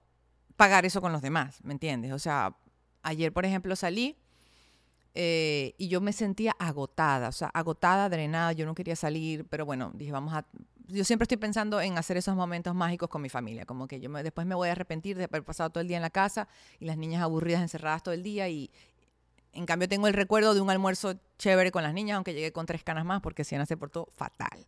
[0.56, 2.12] pagar eso con los demás, ¿me entiendes?
[2.12, 2.56] O sea,
[3.02, 4.16] ayer, por ejemplo, salí
[5.14, 9.64] eh, y yo me sentía agotada, o sea, agotada, drenada, yo no quería salir, pero
[9.64, 10.44] bueno, dije, vamos a...
[10.86, 14.10] Yo siempre estoy pensando en hacer esos momentos mágicos con mi familia, como que yo
[14.10, 16.46] después me voy a arrepentir de haber pasado todo el día en la casa
[16.78, 18.70] y las niñas aburridas, encerradas todo el día y
[19.52, 22.66] en cambio tengo el recuerdo de un almuerzo chévere con las niñas, aunque llegué con
[22.66, 24.66] tres canas más porque Siena se portó fatal.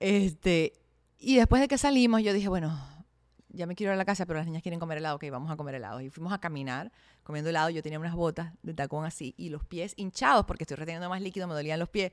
[0.00, 0.72] Este,
[1.18, 2.78] y después de que salimos, yo dije, bueno,
[3.52, 5.50] ya me quiero ir a la casa, pero las niñas quieren comer helado, ok, vamos
[5.50, 6.00] a comer helado.
[6.00, 6.90] Y fuimos a caminar
[7.22, 10.76] comiendo helado, yo tenía unas botas de tacón así y los pies hinchados porque estoy
[10.76, 12.12] reteniendo más líquido, me dolían los pies.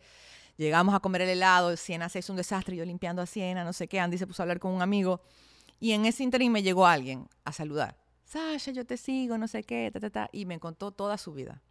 [0.58, 3.74] Llegamos a comer el helado, Siena se hizo un desastre, yo limpiando a Siena, no
[3.74, 5.22] sé qué, Andy se puso a hablar con un amigo
[5.80, 7.98] y en ese interín me llegó alguien a saludar.
[8.26, 11.34] Sasha, yo te sigo, no sé qué, ta, ta, ta, y me contó toda su
[11.34, 11.62] vida.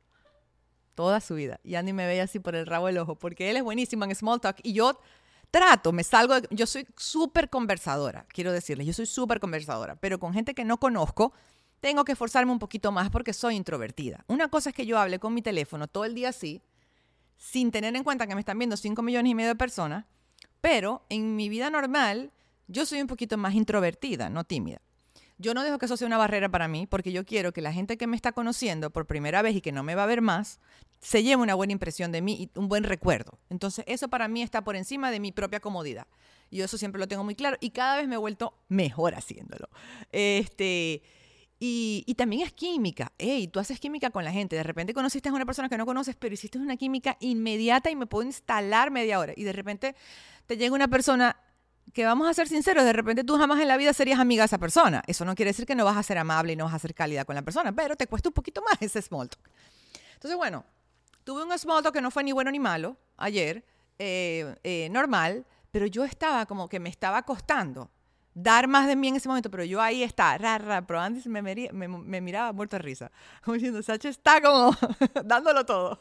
[0.94, 1.60] Toda su vida.
[1.62, 4.14] Y Andy me veía así por el rabo del ojo, porque él es buenísimo en
[4.14, 4.98] small talk y yo
[5.50, 10.32] trato, me salgo, yo soy súper conversadora, quiero decirles, yo soy súper conversadora, pero con
[10.32, 11.32] gente que no conozco,
[11.80, 14.24] tengo que esforzarme un poquito más porque soy introvertida.
[14.26, 16.62] Una cosa es que yo hable con mi teléfono todo el día así,
[17.36, 20.04] sin tener en cuenta que me están viendo 5 millones y medio de personas,
[20.60, 22.32] pero en mi vida normal
[22.66, 24.82] yo soy un poquito más introvertida, no tímida.
[25.38, 27.72] Yo no dejo que eso sea una barrera para mí porque yo quiero que la
[27.72, 30.20] gente que me está conociendo por primera vez y que no me va a ver
[30.20, 30.58] más,
[31.00, 33.38] se lleve una buena impresión de mí y un buen recuerdo.
[33.50, 36.06] Entonces eso para mí está por encima de mi propia comodidad.
[36.50, 39.68] Y eso siempre lo tengo muy claro y cada vez me he vuelto mejor haciéndolo.
[40.12, 41.02] Este,
[41.60, 43.12] y, también es química.
[43.18, 44.56] Hey, tú haces química con la gente.
[44.56, 47.96] De repente conociste a una persona que no conoces, pero hiciste una química inmediata y
[47.96, 49.32] me puedo instalar media hora.
[49.36, 49.94] Y de repente
[50.46, 51.36] te llega una persona
[51.92, 54.46] que vamos a ser sinceros, de repente tú jamás en la vida serías amiga de
[54.46, 55.02] esa persona.
[55.06, 56.94] Eso no quiere decir que no vas a ser amable y no vas a ser
[56.94, 59.50] cálida con la persona, pero te cuesta un poquito más ese small talk.
[60.14, 60.64] Entonces, bueno,
[61.28, 63.62] tuve un small que no fue ni bueno ni malo ayer,
[63.98, 67.90] eh, eh, normal, pero yo estaba como que me estaba costando
[68.32, 71.42] dar más de mí en ese momento, pero yo ahí está, rara, pero Andy me,
[71.42, 73.12] me, miraba muerto de risa,
[73.44, 74.74] como diciendo, Sacha está como
[75.26, 76.00] dándolo todo.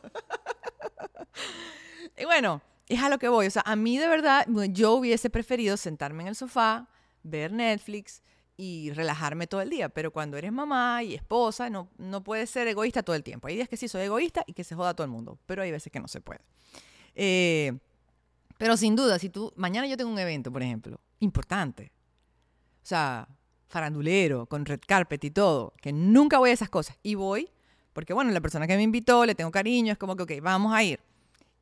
[2.17, 5.29] y bueno, es a lo que voy, o sea, a mí de verdad, yo hubiese
[5.29, 6.87] preferido sentarme en el sofá,
[7.23, 8.23] ver Netflix
[8.57, 12.67] y relajarme todo el día, pero cuando eres mamá y esposa, no, no puedes ser
[12.67, 13.47] egoísta todo el tiempo.
[13.47, 15.71] Hay días que sí soy egoísta y que se joda todo el mundo, pero hay
[15.71, 16.41] veces que no se puede.
[17.13, 17.77] Eh,
[18.57, 21.91] pero sin duda, si tú, mañana yo tengo un evento, por ejemplo, importante,
[22.83, 23.27] o sea,
[23.67, 26.97] farandulero, con red carpet y todo, que nunca voy a esas cosas.
[27.03, 27.51] Y voy,
[27.93, 30.73] porque bueno, la persona que me invitó, le tengo cariño, es como que, ok, vamos
[30.73, 30.99] a ir.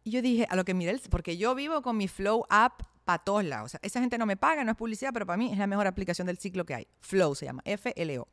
[0.06, 3.24] Y yo dije, a lo que miré, porque yo vivo con mi Flow app para
[3.24, 3.68] todos lados.
[3.68, 5.68] O sea, esa gente no me paga, no es publicidad, pero para mí es la
[5.68, 6.88] mejor aplicación del ciclo que hay.
[7.00, 8.28] Flow se llama, F-L-O.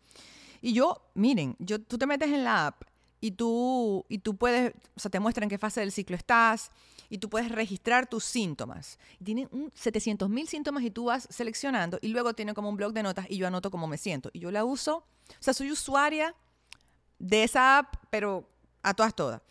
[0.60, 2.82] Y yo, miren, yo, tú te metes en la app
[3.20, 6.72] y tú, y tú puedes, o sea, te muestra en qué fase del ciclo estás,
[7.12, 8.98] y tú puedes registrar tus síntomas.
[9.22, 13.02] Tiene 700 mil síntomas y tú vas seleccionando y luego tiene como un blog de
[13.02, 14.30] notas y yo anoto cómo me siento.
[14.32, 15.04] Y yo la uso, o
[15.38, 16.34] sea, soy usuaria
[17.18, 18.48] de esa app, pero
[18.82, 19.42] a todas, todas.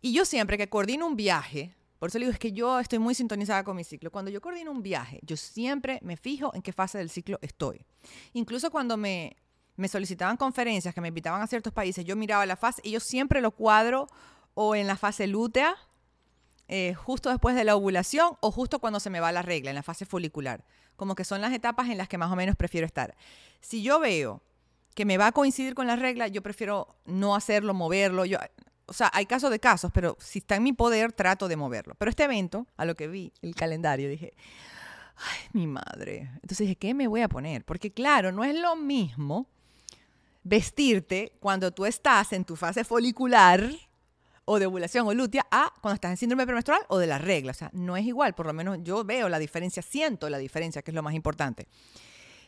[0.00, 2.98] Y yo siempre que coordino un viaje, por eso le digo, es que yo estoy
[2.98, 4.10] muy sintonizada con mi ciclo.
[4.10, 7.84] Cuando yo coordino un viaje, yo siempre me fijo en qué fase del ciclo estoy.
[8.34, 9.36] Incluso cuando me,
[9.76, 13.00] me solicitaban conferencias, que me invitaban a ciertos países, yo miraba la fase y yo
[13.00, 14.08] siempre lo cuadro
[14.54, 15.76] o en la fase lútea
[16.68, 19.76] eh, justo después de la ovulación o justo cuando se me va la regla, en
[19.76, 20.64] la fase folicular.
[20.96, 23.14] Como que son las etapas en las que más o menos prefiero estar.
[23.60, 24.42] Si yo veo
[24.94, 28.24] que me va a coincidir con la regla, yo prefiero no hacerlo, moverlo.
[28.86, 31.94] O sea, hay casos de casos, pero si está en mi poder, trato de moverlo.
[31.98, 34.34] Pero este evento, a lo que vi el calendario, dije,
[35.16, 36.30] ay, mi madre.
[36.34, 37.64] Entonces dije, ¿qué me voy a poner?
[37.64, 39.46] Porque claro, no es lo mismo
[40.44, 43.68] vestirte cuando tú estás en tu fase folicular
[44.44, 47.50] o de ovulación o lutea a cuando estás en síndrome premenstrual o de la regla.
[47.50, 50.82] O sea, no es igual, por lo menos yo veo la diferencia, siento la diferencia,
[50.82, 51.66] que es lo más importante.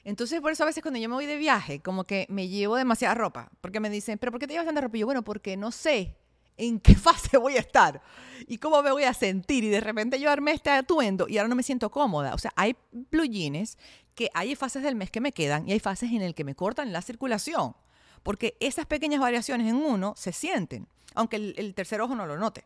[0.05, 2.77] Entonces, por eso a veces cuando yo me voy de viaje, como que me llevo
[2.77, 4.96] demasiada ropa, porque me dicen, pero ¿por qué te llevas tanta ropa?
[4.96, 6.14] Y yo, bueno, porque no sé
[6.59, 8.03] en qué fase voy a estar
[8.47, 9.64] y cómo me voy a sentir.
[9.64, 12.35] Y de repente yo armé este atuendo y ahora no me siento cómoda.
[12.35, 13.79] O sea, hay blue jeans
[14.14, 16.55] que hay fases del mes que me quedan y hay fases en el que me
[16.55, 17.75] cortan la circulación
[18.23, 22.64] porque esas pequeñas variaciones en uno se sienten, aunque el, tercer ojo no lo note.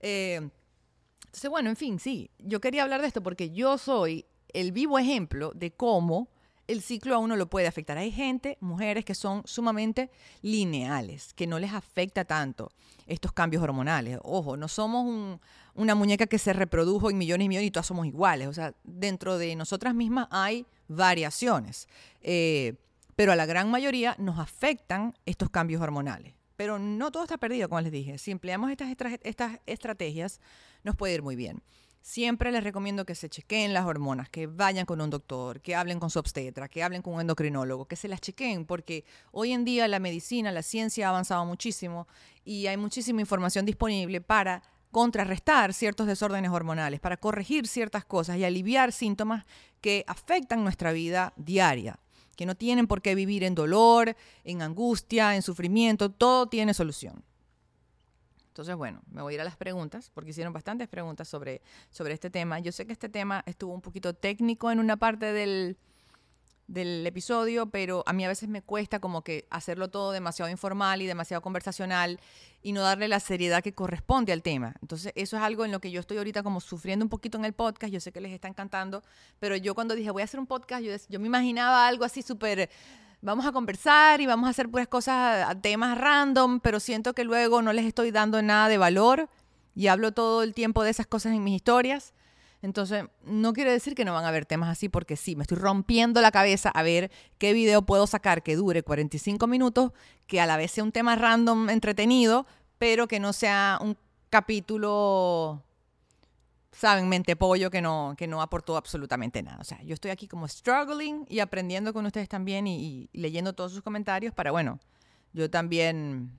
[0.00, 0.40] Eh,
[1.24, 4.98] entonces, bueno, en fin, sí, yo quería hablar de esto porque yo soy el vivo
[4.98, 6.28] ejemplo de cómo
[6.66, 7.98] el ciclo a uno lo puede afectar.
[7.98, 10.10] Hay gente, mujeres que son sumamente
[10.42, 12.70] lineales, que no les afecta tanto
[13.06, 14.18] estos cambios hormonales.
[14.22, 15.38] Ojo, no somos
[15.74, 18.48] una muñeca que se reprodujo en millones y millones y todas somos iguales.
[18.48, 21.88] O sea, dentro de nosotras mismas hay variaciones.
[22.22, 22.74] Eh,
[23.16, 26.34] pero a la gran mayoría nos afectan estos cambios hormonales.
[26.56, 28.18] Pero no todo está perdido, como les dije.
[28.18, 28.88] Si empleamos estas
[29.66, 30.40] estrategias,
[30.82, 31.62] nos puede ir muy bien.
[32.06, 35.98] Siempre les recomiendo que se chequeen las hormonas, que vayan con un doctor, que hablen
[35.98, 39.64] con su obstetra, que hablen con un endocrinólogo, que se las chequeen, porque hoy en
[39.64, 42.06] día la medicina, la ciencia ha avanzado muchísimo
[42.44, 48.44] y hay muchísima información disponible para contrarrestar ciertos desórdenes hormonales, para corregir ciertas cosas y
[48.44, 49.46] aliviar síntomas
[49.80, 51.98] que afectan nuestra vida diaria,
[52.36, 54.14] que no tienen por qué vivir en dolor,
[54.44, 57.24] en angustia, en sufrimiento, todo tiene solución.
[58.54, 62.14] Entonces, bueno, me voy a ir a las preguntas, porque hicieron bastantes preguntas sobre, sobre
[62.14, 62.60] este tema.
[62.60, 65.76] Yo sé que este tema estuvo un poquito técnico en una parte del,
[66.68, 71.02] del episodio, pero a mí a veces me cuesta como que hacerlo todo demasiado informal
[71.02, 72.20] y demasiado conversacional
[72.62, 74.76] y no darle la seriedad que corresponde al tema.
[74.82, 77.46] Entonces, eso es algo en lo que yo estoy ahorita como sufriendo un poquito en
[77.46, 77.92] el podcast.
[77.92, 79.02] Yo sé que les está encantando,
[79.40, 82.22] pero yo cuando dije voy a hacer un podcast, yo, yo me imaginaba algo así
[82.22, 82.70] súper
[83.24, 87.24] vamos a conversar y vamos a hacer pues cosas, a temas random, pero siento que
[87.24, 89.30] luego no les estoy dando nada de valor
[89.74, 92.12] y hablo todo el tiempo de esas cosas en mis historias.
[92.60, 95.58] Entonces, no quiere decir que no van a haber temas así, porque sí, me estoy
[95.58, 99.92] rompiendo la cabeza a ver qué video puedo sacar que dure 45 minutos,
[100.26, 102.46] que a la vez sea un tema random entretenido,
[102.78, 103.96] pero que no sea un
[104.30, 105.62] capítulo
[106.74, 109.58] saben, mente pollo que no, que no aportó absolutamente nada.
[109.60, 113.72] O sea, yo estoy aquí como struggling y aprendiendo con ustedes también y, leyendo todos
[113.72, 114.80] sus comentarios para, bueno,
[115.32, 116.38] yo también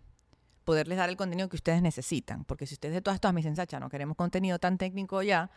[0.64, 2.44] poderles dar el contenido que ustedes necesitan.
[2.44, 5.50] Porque si ustedes de todas, todas me dicen, Sacha, no queremos contenido tan técnico ya,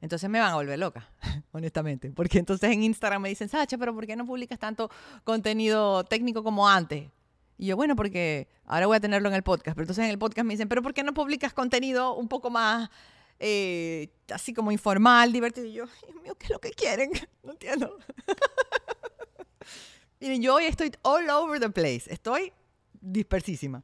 [0.00, 1.08] entonces me van a volver loca,
[1.52, 2.10] honestamente.
[2.12, 4.90] Porque entonces en Instagram me dicen, Sacha, pero ¿por qué no publicas tanto
[5.24, 7.08] contenido técnico como antes?
[7.56, 9.76] Y yo, bueno, porque ahora voy a tenerlo en el podcast.
[9.76, 12.50] Pero entonces en el podcast me dicen, pero ¿por qué no publicas contenido un poco
[12.50, 12.90] más
[13.38, 15.66] eh, así como informal, divertido.
[15.66, 17.10] Y yo, Dios mío, ¿qué es lo que quieren?
[17.42, 17.98] No entiendo.
[20.20, 22.10] Miren, yo hoy estoy all over the place.
[22.10, 22.52] Estoy
[23.00, 23.82] dispersísima.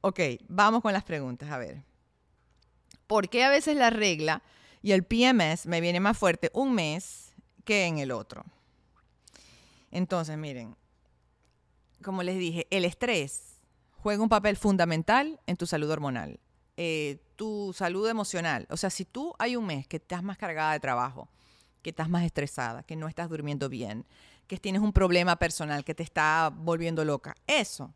[0.00, 1.50] Ok, vamos con las preguntas.
[1.50, 1.82] A ver.
[3.08, 4.42] ¿Por qué a veces la regla
[4.80, 8.44] y el PMS me viene más fuerte un mes que en el otro?
[9.90, 10.76] Entonces, miren,
[12.02, 13.58] como les dije, el estrés
[14.02, 16.40] juega un papel fundamental en tu salud hormonal.
[16.76, 18.68] Eh, tu salud emocional.
[18.70, 21.28] O sea, si tú hay un mes que estás más cargada de trabajo,
[21.82, 24.06] que estás más estresada, que no estás durmiendo bien,
[24.46, 27.92] que tienes un problema personal que te está volviendo loca, eso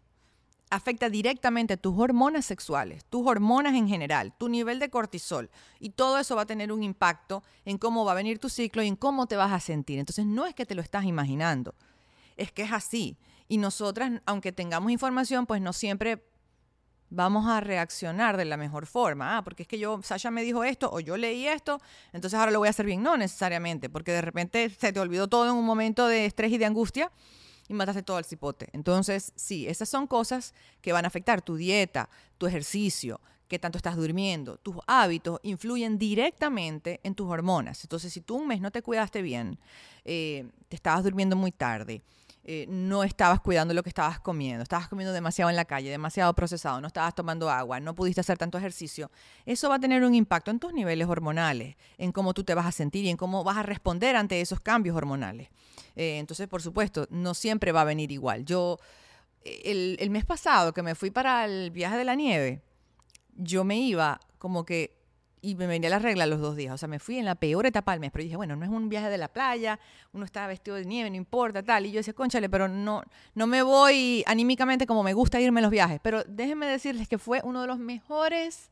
[0.69, 5.49] afecta directamente tus hormonas sexuales, tus hormonas en general, tu nivel de cortisol.
[5.79, 8.83] Y todo eso va a tener un impacto en cómo va a venir tu ciclo
[8.83, 10.01] y en cómo te vas a sentir.
[10.01, 11.77] Entonces no es que te lo estás imaginando,
[12.37, 13.17] es que es así.
[13.47, 16.25] Y nosotras, aunque tengamos información, pues no siempre
[17.11, 19.37] vamos a reaccionar de la mejor forma.
[19.37, 21.81] Ah, porque es que yo, Sasha me dijo esto o yo leí esto,
[22.13, 23.03] entonces ahora lo voy a hacer bien.
[23.03, 26.59] No necesariamente, porque de repente se te olvidó todo en un momento de estrés y
[26.59, 27.11] de angustia
[27.69, 28.69] y mataste todo el cipote.
[28.73, 33.79] Entonces, sí, esas son cosas que van a afectar tu dieta, tu ejercicio, qué tanto
[33.79, 37.83] estás durmiendo, tus hábitos influyen directamente en tus hormonas.
[37.85, 39.59] Entonces, si tú un mes no te cuidaste bien,
[40.05, 42.03] eh, te estabas durmiendo muy tarde,
[42.49, 46.33] eh, no estabas cuidando lo que estabas comiendo, estabas comiendo demasiado en la calle, demasiado
[46.33, 49.11] procesado, no estabas tomando agua, no pudiste hacer tanto ejercicio,
[49.45, 52.67] eso va a tener un impacto en tus niveles hormonales, en cómo tú te vas
[52.67, 55.49] a sentir y en cómo vas a responder ante esos cambios hormonales.
[55.97, 58.45] Eh, entonces, por supuesto, no siempre va a venir igual.
[58.45, 58.79] Yo,
[59.43, 62.63] el, el mes pasado que me fui para el viaje de la nieve,
[63.35, 64.96] yo me iba como que
[65.47, 66.75] y me venía la regla los dos días.
[66.75, 68.11] O sea, me fui en la peor etapa del mes.
[68.11, 69.79] Pero dije, bueno, no es un viaje de la playa,
[70.13, 71.87] uno está vestido de nieve, no importa, tal.
[71.87, 73.05] Y yo decía, conchale, pero no,
[73.35, 76.01] no me voy anímicamente como me gusta irme en los viajes.
[76.03, 78.71] Pero déjenme decirles que fue uno de los mejores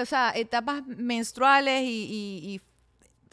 [0.00, 2.10] o sea, etapas menstruales y,
[2.42, 2.60] y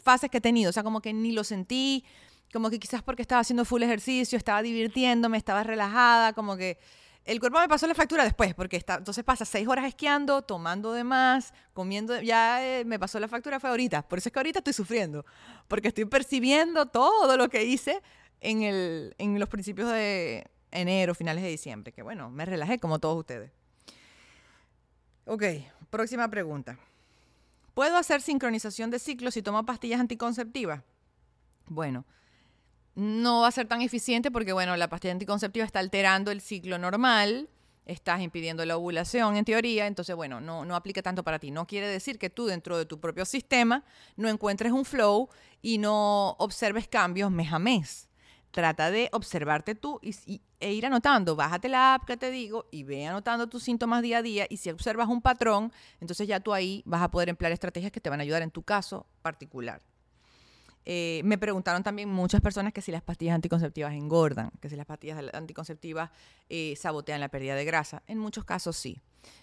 [0.00, 0.70] fases que he tenido.
[0.70, 2.04] O sea, como que ni lo sentí,
[2.52, 6.78] como que quizás porque estaba haciendo full ejercicio, estaba divirtiéndome, estaba relajada, como que
[7.24, 10.92] el cuerpo me pasó la factura después, porque está, entonces pasa seis horas esquiando, tomando
[10.92, 14.02] de más, comiendo, ya eh, me pasó la factura fue ahorita.
[14.02, 15.24] Por eso es que ahorita estoy sufriendo,
[15.68, 18.00] porque estoy percibiendo todo lo que hice
[18.40, 22.98] en, el, en los principios de enero, finales de diciembre, que bueno, me relajé como
[22.98, 23.50] todos ustedes.
[25.26, 25.44] Ok,
[25.90, 26.78] próxima pregunta.
[27.74, 30.82] ¿Puedo hacer sincronización de ciclos si tomo pastillas anticonceptivas?
[31.66, 32.04] Bueno,
[32.94, 36.78] no va a ser tan eficiente porque, bueno, la pastilla anticonceptiva está alterando el ciclo
[36.78, 37.48] normal,
[37.86, 41.50] estás impidiendo la ovulación en teoría, entonces, bueno, no, no aplica tanto para ti.
[41.50, 43.84] No quiere decir que tú dentro de tu propio sistema
[44.16, 45.28] no encuentres un flow
[45.62, 48.08] y no observes cambios mes a mes.
[48.50, 51.36] trata de observarte tú y, e ir anotando.
[51.36, 54.46] Bájate la app que te digo y ve anotando tus síntomas día a día.
[54.50, 58.00] Y si observas un patrón, entonces ya tú ahí vas a poder emplear estrategias que
[58.00, 59.80] te van a ayudar en tu caso particular.
[60.92, 64.86] Eh, me preguntaron también muchas personas que si las pastillas anticonceptivas engordan, que si las
[64.86, 66.10] pastillas anticonceptivas
[66.48, 68.02] eh, sabotean la pérdida de grasa.
[68.08, 69.00] En muchos casos sí.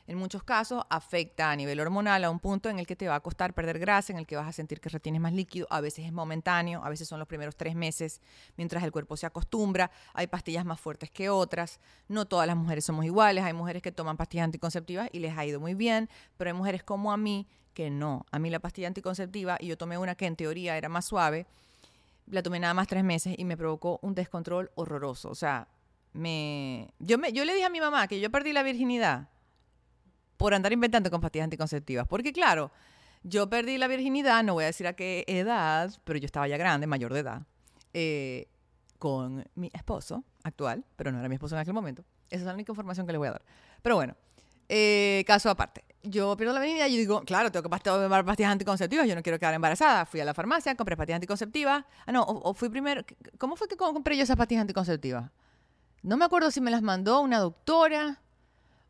[0.07, 3.15] En muchos casos afecta a nivel hormonal a un punto en el que te va
[3.15, 5.67] a costar perder grasa, en el que vas a sentir que retienes más líquido.
[5.69, 8.19] A veces es momentáneo, a veces son los primeros tres meses
[8.57, 9.89] mientras el cuerpo se acostumbra.
[10.13, 11.79] Hay pastillas más fuertes que otras.
[12.09, 13.45] No todas las mujeres somos iguales.
[13.45, 16.83] Hay mujeres que toman pastillas anticonceptivas y les ha ido muy bien, pero hay mujeres
[16.83, 17.47] como a mí
[17.77, 18.25] que no.
[18.31, 21.45] A mí la pastilla anticonceptiva, y yo tomé una que en teoría era más suave,
[22.25, 25.29] la tomé nada más tres meses y me provocó un descontrol horroroso.
[25.29, 25.67] O sea,
[26.11, 29.29] me yo, me, yo le dije a mi mamá que yo perdí la virginidad
[30.37, 32.07] por andar inventando con pastillas anticonceptivas.
[32.07, 32.71] Porque claro,
[33.21, 36.57] yo perdí la virginidad, no voy a decir a qué edad, pero yo estaba ya
[36.57, 37.43] grande, mayor de edad,
[37.93, 38.47] eh,
[38.97, 42.03] con mi esposo actual, pero no era mi esposo en aquel momento.
[42.31, 43.45] Esa es la única información que le voy a dar.
[43.83, 44.15] Pero bueno,
[44.69, 45.83] eh, caso aparte.
[46.03, 49.39] Yo pierdo la virginidad y digo, claro, tengo que tomar pastillas anticonceptivas, yo no quiero
[49.39, 50.05] quedar embarazada.
[50.05, 51.85] Fui a la farmacia, compré pastillas anticonceptivas.
[52.05, 53.03] Ah, no, o, fui primero.
[53.37, 55.31] ¿Cómo fue que compré yo esas pastillas anticonceptivas?
[56.03, 58.21] No me acuerdo si me las mandó una doctora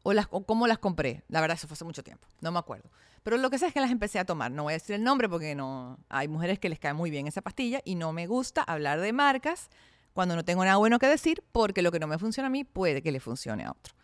[0.04, 1.24] o, las, o cómo las compré.
[1.28, 2.28] La verdad, eso fue hace mucho tiempo.
[2.42, 2.90] No me acuerdo.
[3.24, 4.52] Pero lo que sé es que las empecé a tomar.
[4.52, 5.98] No voy a decir el nombre porque no.
[6.10, 9.12] Hay mujeres que les cae muy bien esa pastilla y no me gusta hablar de
[9.12, 9.70] marcas
[10.14, 12.64] cuando no tengo nada bueno que decir porque lo que no me funciona a mí
[12.64, 13.96] puede que le funcione a otro.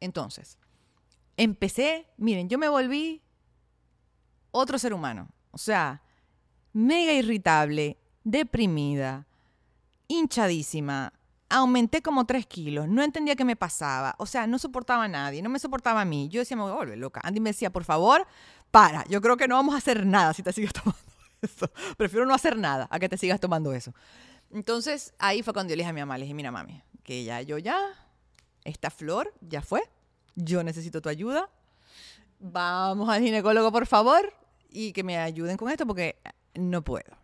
[0.00, 0.58] Entonces,
[1.36, 3.22] empecé, miren, yo me volví
[4.50, 5.28] otro ser humano.
[5.50, 6.02] O sea,
[6.72, 9.26] mega irritable, deprimida,
[10.08, 11.12] hinchadísima.
[11.48, 14.14] Aumenté como tres kilos, no entendía qué me pasaba.
[14.18, 16.28] O sea, no soportaba a nadie, no me soportaba a mí.
[16.30, 17.20] Yo decía, me volver loca.
[17.22, 18.26] Andy me decía, por favor,
[18.70, 19.04] para.
[19.08, 20.98] Yo creo que no vamos a hacer nada si te sigues tomando
[21.42, 21.70] eso.
[21.98, 23.92] Prefiero no hacer nada a que te sigas tomando eso.
[24.50, 27.24] Entonces, ahí fue cuando yo le dije a mi mamá, le dije, mira, mami, que
[27.24, 27.78] ya yo ya,
[28.64, 29.82] esta flor ya fue,
[30.34, 31.50] yo necesito tu ayuda,
[32.38, 34.32] vamos al ginecólogo por favor
[34.68, 36.16] y que me ayuden con esto porque
[36.54, 37.16] no puedo.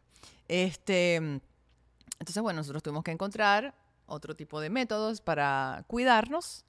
[0.46, 3.74] Este, entonces, bueno, nosotros tuvimos que encontrar
[4.06, 6.64] otro tipo de métodos para cuidarnos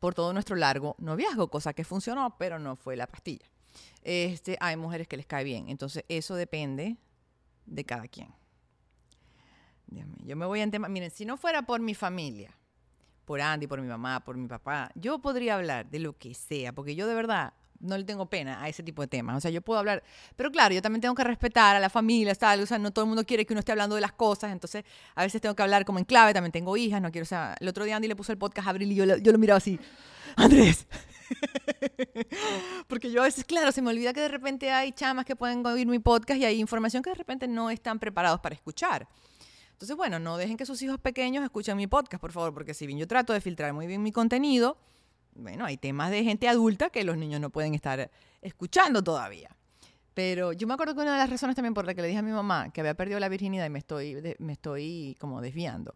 [0.00, 3.46] por todo nuestro largo noviazgo, cosa que funcionó, pero no fue la pastilla.
[4.02, 6.96] Este, hay mujeres que les cae bien, entonces eso depende
[7.66, 8.32] de cada quien.
[9.88, 12.57] yo me voy en tema, miren, si no fuera por mi familia,
[13.28, 16.72] por Andy, por mi mamá, por mi papá, yo podría hablar de lo que sea,
[16.72, 19.36] porque yo de verdad no le tengo pena a ese tipo de temas.
[19.36, 20.02] O sea, yo puedo hablar,
[20.34, 23.04] pero claro, yo también tengo que respetar a la familia, tal, o sea, no todo
[23.04, 24.82] el mundo quiere que uno esté hablando de las cosas, entonces
[25.14, 27.54] a veces tengo que hablar como en clave, también tengo hijas, no quiero, o sea,
[27.60, 29.58] el otro día Andy le puso el podcast a Abril y yo, yo lo miraba
[29.58, 29.78] así,
[30.36, 30.86] Andrés.
[32.88, 35.64] Porque yo a veces, claro, se me olvida que de repente hay chamas que pueden
[35.66, 39.06] oír mi podcast y hay información que de repente no están preparados para escuchar.
[39.78, 42.84] Entonces, bueno, no dejen que sus hijos pequeños escuchen mi podcast, por favor, porque si
[42.84, 44.76] bien yo trato de filtrar muy bien mi contenido,
[45.36, 48.10] bueno, hay temas de gente adulta que los niños no pueden estar
[48.42, 49.54] escuchando todavía.
[50.14, 52.18] Pero yo me acuerdo que una de las razones también por la que le dije
[52.18, 55.94] a mi mamá que había perdido la virginidad y me estoy, me estoy como desviando,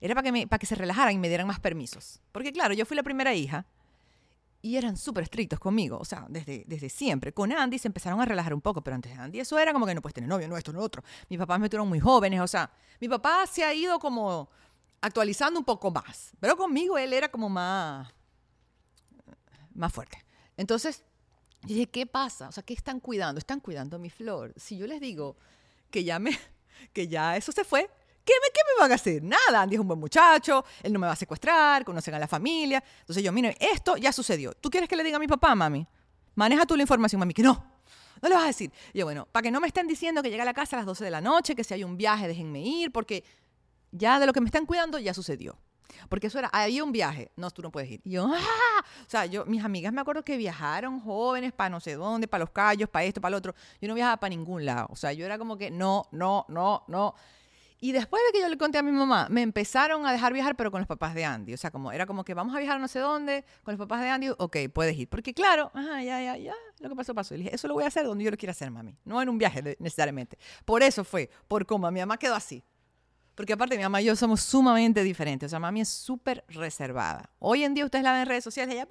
[0.00, 2.20] era para que, para que se relajaran y me dieran más permisos.
[2.30, 3.66] Porque claro, yo fui la primera hija
[4.64, 7.34] y eran súper estrictos conmigo, o sea, desde, desde siempre.
[7.34, 9.84] Con Andy se empezaron a relajar un poco, pero antes de Andy eso era como
[9.84, 11.04] que no puedes tener novio, no esto, no otro.
[11.28, 14.48] Mis papás me tuvieron muy jóvenes, o sea, mi papá se ha ido como
[15.02, 18.10] actualizando un poco más, pero conmigo él era como más,
[19.74, 20.24] más fuerte.
[20.56, 21.04] Entonces,
[21.64, 22.48] dije, ¿qué pasa?
[22.48, 23.40] O sea, ¿qué están cuidando?
[23.40, 24.54] Están cuidando mi flor.
[24.56, 25.36] Si yo les digo
[25.90, 26.30] que ya me,
[26.94, 27.90] que ya eso se fue,
[28.24, 29.22] ¿Qué me, ¿Qué me van a hacer?
[29.22, 32.26] Nada, Andy es un buen muchacho, él no me va a secuestrar, conocen a la
[32.26, 32.82] familia.
[33.00, 34.52] Entonces yo, mire, esto ya sucedió.
[34.54, 35.86] ¿Tú quieres que le diga a mi papá, mami?
[36.34, 37.74] Maneja tú la información, mami, que no.
[38.22, 38.72] No le vas a decir.
[38.94, 40.78] Y yo, bueno, para que no me estén diciendo que llega a la casa a
[40.78, 43.22] las 12 de la noche, que si hay un viaje, déjenme ir, porque
[43.92, 45.58] ya de lo que me están cuidando ya sucedió.
[46.08, 48.00] Porque eso era, había un viaje, no, tú no puedes ir.
[48.04, 48.84] Y yo, ¡ah!
[49.06, 52.44] O sea, yo, mis amigas me acuerdo que viajaron jóvenes para no sé dónde, para
[52.44, 53.54] los callos, para esto, para lo otro.
[53.80, 54.88] Yo no viajaba para ningún lado.
[54.90, 57.14] O sea, yo era como que no, no, no, no.
[57.80, 60.56] Y después de que yo le conté a mi mamá, me empezaron a dejar viajar,
[60.56, 61.52] pero con los papás de Andy.
[61.54, 64.00] O sea, como era como que vamos a viajar no sé dónde, con los papás
[64.00, 65.08] de Andy, ok, puedes ir.
[65.08, 67.34] Porque claro, ajá, ya, ya, ya, lo que pasó, pasó.
[67.34, 68.96] Y dije, eso lo voy a hacer donde yo lo quiera hacer, mami.
[69.04, 70.38] No en un viaje necesariamente.
[70.64, 72.64] Por eso fue, por cómo mi mamá quedó así.
[73.34, 75.48] Porque aparte mi mamá y yo somos sumamente diferentes.
[75.48, 77.30] O sea, mami es súper reservada.
[77.40, 78.86] Hoy en día ustedes la ven en redes sociales, ella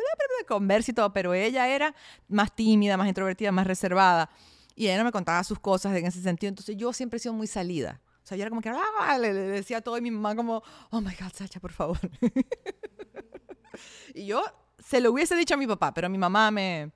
[0.48, 1.96] conversa y todo, pero ella era
[2.28, 4.30] más tímida, más introvertida, más reservada.
[4.76, 6.50] Y ella no me contaba sus cosas en ese sentido.
[6.50, 8.02] Entonces yo siempre he sido muy salida.
[8.24, 9.18] O sea, yo era como que ¡ah!
[9.20, 12.00] le, decía todo y mi mamá como, oh my God, Sacha, por favor.
[14.14, 14.44] y yo
[14.80, 16.92] se lo hubiese dicho a mi papá, pero mi mamá me,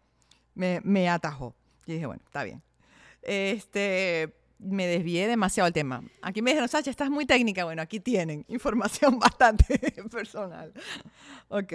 [0.56, 1.54] me, me atajó.
[1.86, 2.62] Y dije, bueno, está bien.
[3.22, 6.04] Este, me desvié demasiado del tema.
[6.22, 7.66] Aquí me dijeron, Sacha, estás muy técnica.
[7.66, 9.80] Bueno, aquí tienen información bastante
[10.12, 10.74] personal.
[11.50, 11.74] Ok.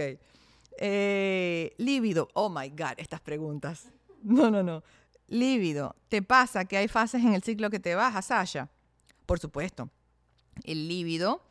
[0.78, 2.28] Eh, líbido.
[2.34, 3.90] Oh my God, estas preguntas.
[4.22, 4.82] No, no, no.
[5.28, 5.94] Líbido.
[6.08, 8.68] ¿Te pasa que hay fases en el ciclo que te baja, Sasha?
[9.32, 9.88] Por supuesto.
[10.62, 11.42] El líbido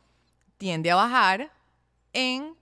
[0.56, 1.50] tiende a bajar
[2.12, 2.54] en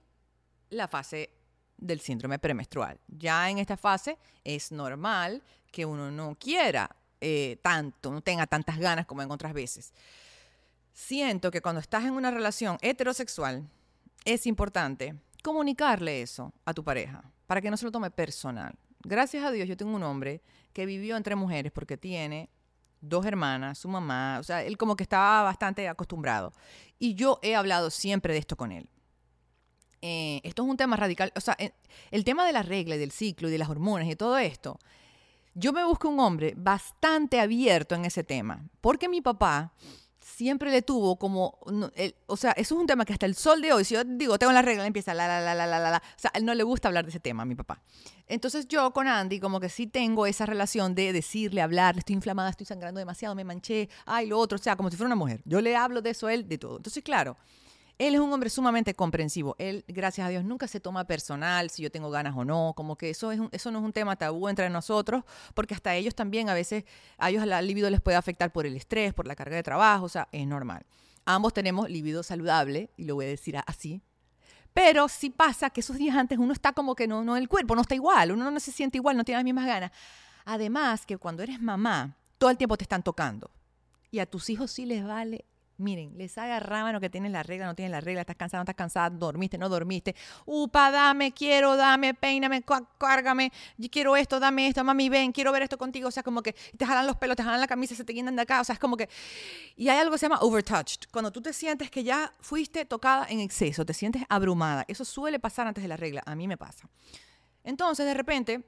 [0.70, 1.28] la fase
[1.76, 2.98] del síndrome premenstrual.
[3.06, 8.78] Ya en esta fase es normal que uno no quiera eh, tanto, no tenga tantas
[8.78, 9.92] ganas como en otras veces.
[10.94, 13.68] Siento que cuando estás en una relación heterosexual
[14.24, 18.74] es importante comunicarle eso a tu pareja para que no se lo tome personal.
[19.00, 20.40] Gracias a Dios yo tengo un hombre
[20.72, 22.48] que vivió entre mujeres porque tiene
[23.00, 26.52] dos hermanas, su mamá, o sea, él como que estaba bastante acostumbrado.
[26.98, 28.88] Y yo he hablado siempre de esto con él.
[30.02, 31.56] Eh, esto es un tema radical, o sea,
[32.10, 34.78] el tema de la regla y del ciclo y de las hormonas y todo esto,
[35.54, 39.72] yo me busco un hombre bastante abierto en ese tema, porque mi papá
[40.20, 41.58] siempre le tuvo como,
[42.26, 44.38] o sea, eso es un tema que hasta el sol de hoy, si yo digo,
[44.38, 46.62] tengo la regla, empieza la, la, la, la, la, la, o sea, él no le
[46.62, 47.82] gusta hablar de ese tema a mi papá.
[48.26, 52.50] Entonces yo con Andy como que sí tengo esa relación de decirle, hablar, estoy inflamada,
[52.50, 55.40] estoy sangrando demasiado, me manché, ay, lo otro, o sea, como si fuera una mujer.
[55.44, 56.76] Yo le hablo de eso a él, de todo.
[56.76, 57.36] Entonces, claro,
[58.00, 59.56] él es un hombre sumamente comprensivo.
[59.58, 62.72] Él, gracias a Dios, nunca se toma personal si yo tengo ganas o no.
[62.74, 65.22] Como que eso, es eso no es un tema tabú entre nosotros,
[65.52, 66.84] porque hasta ellos también a veces,
[67.18, 70.06] a ellos la libido les puede afectar por el estrés, por la carga de trabajo,
[70.06, 70.86] o sea, es normal.
[71.26, 74.00] Ambos tenemos libido saludable, y lo voy a decir así.
[74.72, 77.74] Pero sí pasa que esos días antes uno está como que no, no, el cuerpo
[77.74, 79.90] no está igual, uno no se siente igual, no tiene las mismas ganas.
[80.46, 83.50] Además que cuando eres mamá, todo el tiempo te están tocando.
[84.10, 85.44] Y a tus hijos sí les vale
[85.80, 88.62] Miren, les haga rábano que tienes la regla, no tienes la regla, estás cansado, no
[88.64, 90.14] estás cansada, dormiste, no dormiste.
[90.44, 92.62] Upa, dame, quiero, dame, peíname,
[92.98, 93.50] cárgame,
[93.90, 96.08] quiero esto, dame esto, mami, ven, quiero ver esto contigo.
[96.08, 98.36] O sea, como que te jalan los pelos, te jalan la camisa, se te guindan
[98.36, 98.60] de acá.
[98.60, 99.08] O sea, es como que.
[99.76, 101.08] Y hay algo que se llama overtouched.
[101.10, 104.84] Cuando tú te sientes que ya fuiste tocada en exceso, te sientes abrumada.
[104.86, 106.22] Eso suele pasar antes de la regla.
[106.26, 106.88] A mí me pasa.
[107.64, 108.64] Entonces, de repente,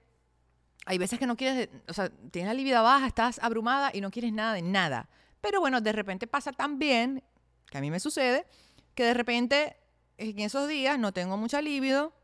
[0.87, 4.11] hay veces que no quieres, o sea, tienes la libido baja, estás abrumada y no
[4.11, 5.09] quieres nada de nada.
[5.43, 7.23] Pero bueno, de repente pasa también,
[7.71, 8.47] que a mí me sucede,
[8.95, 9.77] que de repente
[10.17, 12.15] en esos días no tengo mucha libido,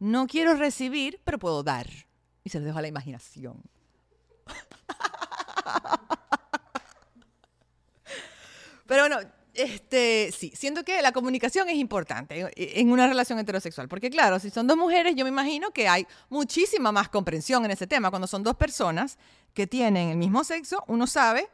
[0.00, 1.86] no quiero recibir, pero puedo dar.
[2.42, 3.62] Y se lo dejo a la imaginación.
[8.86, 9.18] Pero bueno,
[9.54, 14.50] este, sí, siento que la comunicación es importante en una relación heterosexual, porque claro, si
[14.50, 18.10] son dos mujeres, yo me imagino que hay muchísima más comprensión en ese tema.
[18.10, 19.16] Cuando son dos personas
[19.54, 21.48] que tienen el mismo sexo, uno sabe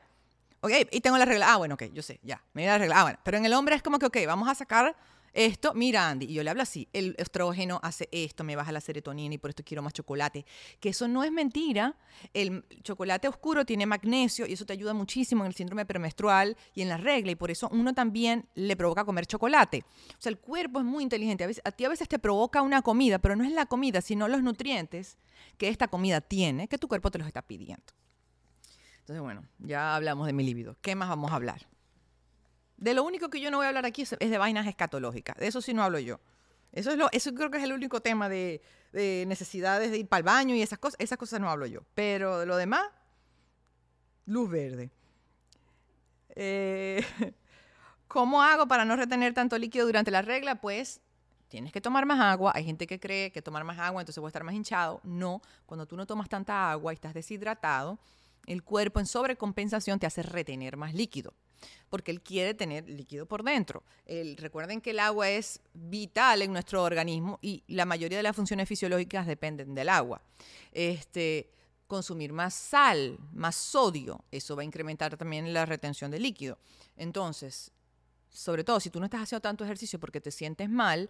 [0.62, 1.52] Ok, y tengo la regla.
[1.52, 2.42] Ah, bueno, ok, yo sé, ya.
[2.52, 3.00] Me la regla.
[3.00, 3.18] Ah, bueno.
[3.24, 4.94] Pero en el hombre es como que, ok, vamos a sacar
[5.32, 5.72] esto.
[5.74, 6.26] Mira, Andy.
[6.26, 6.88] Y yo le hablo así.
[6.92, 10.44] El estrógeno hace esto, me baja la serotonina y por esto quiero más chocolate.
[10.78, 11.96] Que eso no es mentira.
[12.34, 16.82] El chocolate oscuro tiene magnesio y eso te ayuda muchísimo en el síndrome premenstrual y
[16.82, 17.32] en la regla.
[17.32, 19.84] Y por eso uno también le provoca comer chocolate.
[20.10, 21.44] O sea, el cuerpo es muy inteligente.
[21.44, 24.00] A, veces, a ti a veces te provoca una comida, pero no es la comida,
[24.00, 25.16] sino los nutrientes
[25.56, 27.94] que esta comida tiene, que tu cuerpo te los está pidiendo.
[29.00, 30.76] Entonces, bueno, ya hablamos de mi libido.
[30.80, 31.66] ¿Qué más vamos a hablar?
[32.76, 35.36] De lo único que yo no voy a hablar aquí es, de vainas escatológicas.
[35.36, 36.20] De eso sí no hablo yo.
[36.72, 40.18] Eso, es lo, eso creo que es el único tema de, necesidades de ir para
[40.18, 40.98] el baño y esas cosas.
[41.00, 41.80] Esas cosas no hablo yo.
[41.94, 42.84] Pero de lo demás,
[44.26, 44.90] luz verde.
[46.36, 47.04] Eh,
[48.08, 50.56] ¿Cómo hago para no retener tanto líquido durante la regla?
[50.56, 51.00] Pues
[51.48, 52.52] tienes que tomar más agua.
[52.54, 55.00] Hay gente que cree que tomar más agua entonces voy a estar más hinchado.
[55.04, 57.98] No, cuando tú no tomas tanta agua y estás deshidratado,
[58.50, 61.34] el cuerpo en sobrecompensación te hace retener más líquido,
[61.88, 63.84] porque él quiere tener líquido por dentro.
[64.38, 68.68] recuerden que el agua es vital en nuestro organismo y la mayoría de las funciones
[68.68, 70.20] fisiológicas dependen del agua.
[70.72, 71.52] Este,
[71.86, 76.58] consumir más sal, más sodio, eso va a incrementar también la retención de líquido.
[76.96, 77.70] Entonces,
[78.30, 81.08] sobre todo si tú no estás haciendo tanto ejercicio porque te sientes mal,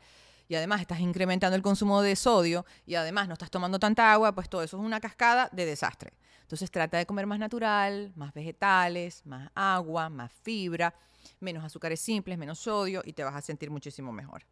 [0.51, 4.35] y además estás incrementando el consumo de sodio y además no estás tomando tanta agua,
[4.35, 6.13] pues todo eso es una cascada de desastre.
[6.43, 10.93] Entonces trata de comer más natural, más vegetales, más agua, más fibra,
[11.39, 14.43] menos azúcares simples, menos sodio y te vas a sentir muchísimo mejor.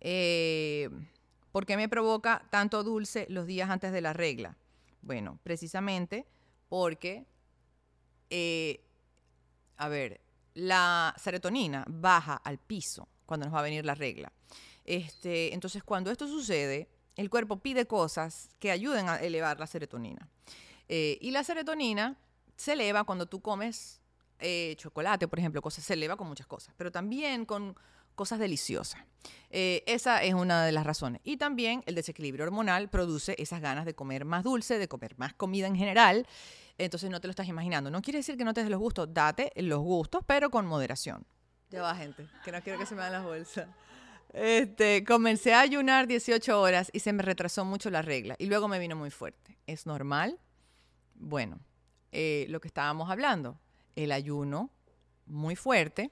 [0.00, 0.90] Eh,
[1.52, 4.56] ¿Por qué me provoca tanto dulce los días antes de la regla?
[5.02, 6.26] Bueno, precisamente
[6.68, 7.26] porque,
[8.28, 8.84] eh,
[9.76, 10.20] a ver,
[10.54, 14.32] la serotonina baja al piso cuando nos va a venir la regla.
[14.84, 20.26] Este, entonces, cuando esto sucede, el cuerpo pide cosas que ayuden a elevar la serotonina.
[20.88, 22.16] Eh, y la serotonina
[22.56, 24.00] se eleva cuando tú comes
[24.38, 27.76] eh, chocolate, por ejemplo, cosas, se eleva con muchas cosas, pero también con
[28.14, 29.02] cosas deliciosas.
[29.50, 31.20] Eh, esa es una de las razones.
[31.22, 35.34] Y también el desequilibrio hormonal produce esas ganas de comer más dulce, de comer más
[35.34, 36.26] comida en general.
[36.78, 37.90] entonces no te lo estás imaginando.
[37.90, 41.26] No quiere decir que no te des los gustos, date los gustos, pero con moderación.
[41.70, 43.68] Ya va, gente, que no quiero que se me dan las bolsas.
[44.32, 48.36] Este, comencé a ayunar 18 horas y se me retrasó mucho la regla.
[48.38, 49.58] Y luego me vino muy fuerte.
[49.66, 50.38] ¿Es normal?
[51.14, 51.60] Bueno,
[52.12, 53.58] eh, lo que estábamos hablando,
[53.96, 54.70] el ayuno
[55.26, 56.10] muy fuerte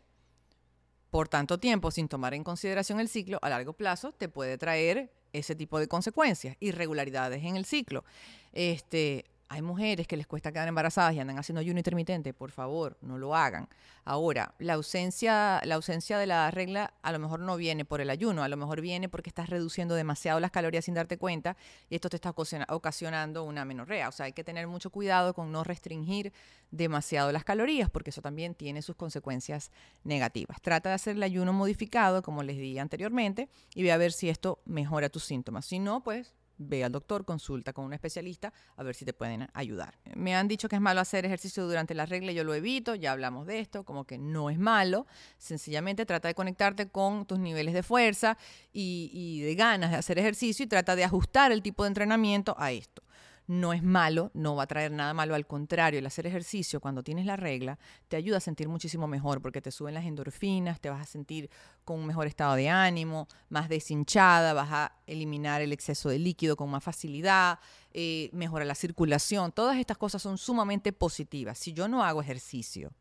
[1.10, 5.10] por tanto tiempo sin tomar en consideración el ciclo a largo plazo te puede traer
[5.32, 8.04] ese tipo de consecuencias, irregularidades en el ciclo.
[8.52, 9.24] Este,
[9.56, 13.16] hay mujeres que les cuesta quedar embarazadas y andan haciendo ayuno intermitente, por favor, no
[13.16, 13.70] lo hagan.
[14.04, 18.10] Ahora, la ausencia, la ausencia de la regla a lo mejor no viene por el
[18.10, 21.56] ayuno, a lo mejor viene porque estás reduciendo demasiado las calorías sin darte cuenta
[21.88, 22.34] y esto te está
[22.68, 24.10] ocasionando una menorrea.
[24.10, 26.34] O sea, hay que tener mucho cuidado con no restringir
[26.70, 29.70] demasiado las calorías porque eso también tiene sus consecuencias
[30.04, 30.60] negativas.
[30.60, 34.28] Trata de hacer el ayuno modificado, como les di anteriormente, y ve a ver si
[34.28, 35.64] esto mejora tus síntomas.
[35.64, 39.48] Si no, pues ve al doctor, consulta con un especialista a ver si te pueden
[39.52, 39.98] ayudar.
[40.14, 43.12] Me han dicho que es malo hacer ejercicio durante la regla, yo lo evito, ya
[43.12, 45.06] hablamos de esto, como que no es malo,
[45.38, 48.36] sencillamente trata de conectarte con tus niveles de fuerza
[48.72, 52.54] y, y de ganas de hacer ejercicio y trata de ajustar el tipo de entrenamiento
[52.58, 53.05] a esto
[53.46, 57.02] no es malo, no va a traer nada malo, al contrario, el hacer ejercicio cuando
[57.02, 57.78] tienes la regla
[58.08, 61.48] te ayuda a sentir muchísimo mejor porque te suben las endorfinas, te vas a sentir
[61.84, 66.56] con un mejor estado de ánimo, más deshinchada, vas a eliminar el exceso de líquido
[66.56, 67.60] con más facilidad,
[67.92, 71.58] eh, mejora la circulación, todas estas cosas son sumamente positivas.
[71.58, 72.92] Si yo no hago ejercicio,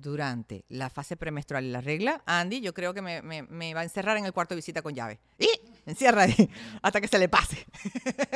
[0.00, 4.16] durante la fase premenstrual y la regla, Andy, yo creo que me, va a encerrar
[4.16, 5.20] en el cuarto de visita con llave.
[5.38, 5.48] ¡Y!
[5.86, 6.50] Encierra ahí
[6.82, 7.66] hasta que se le pase.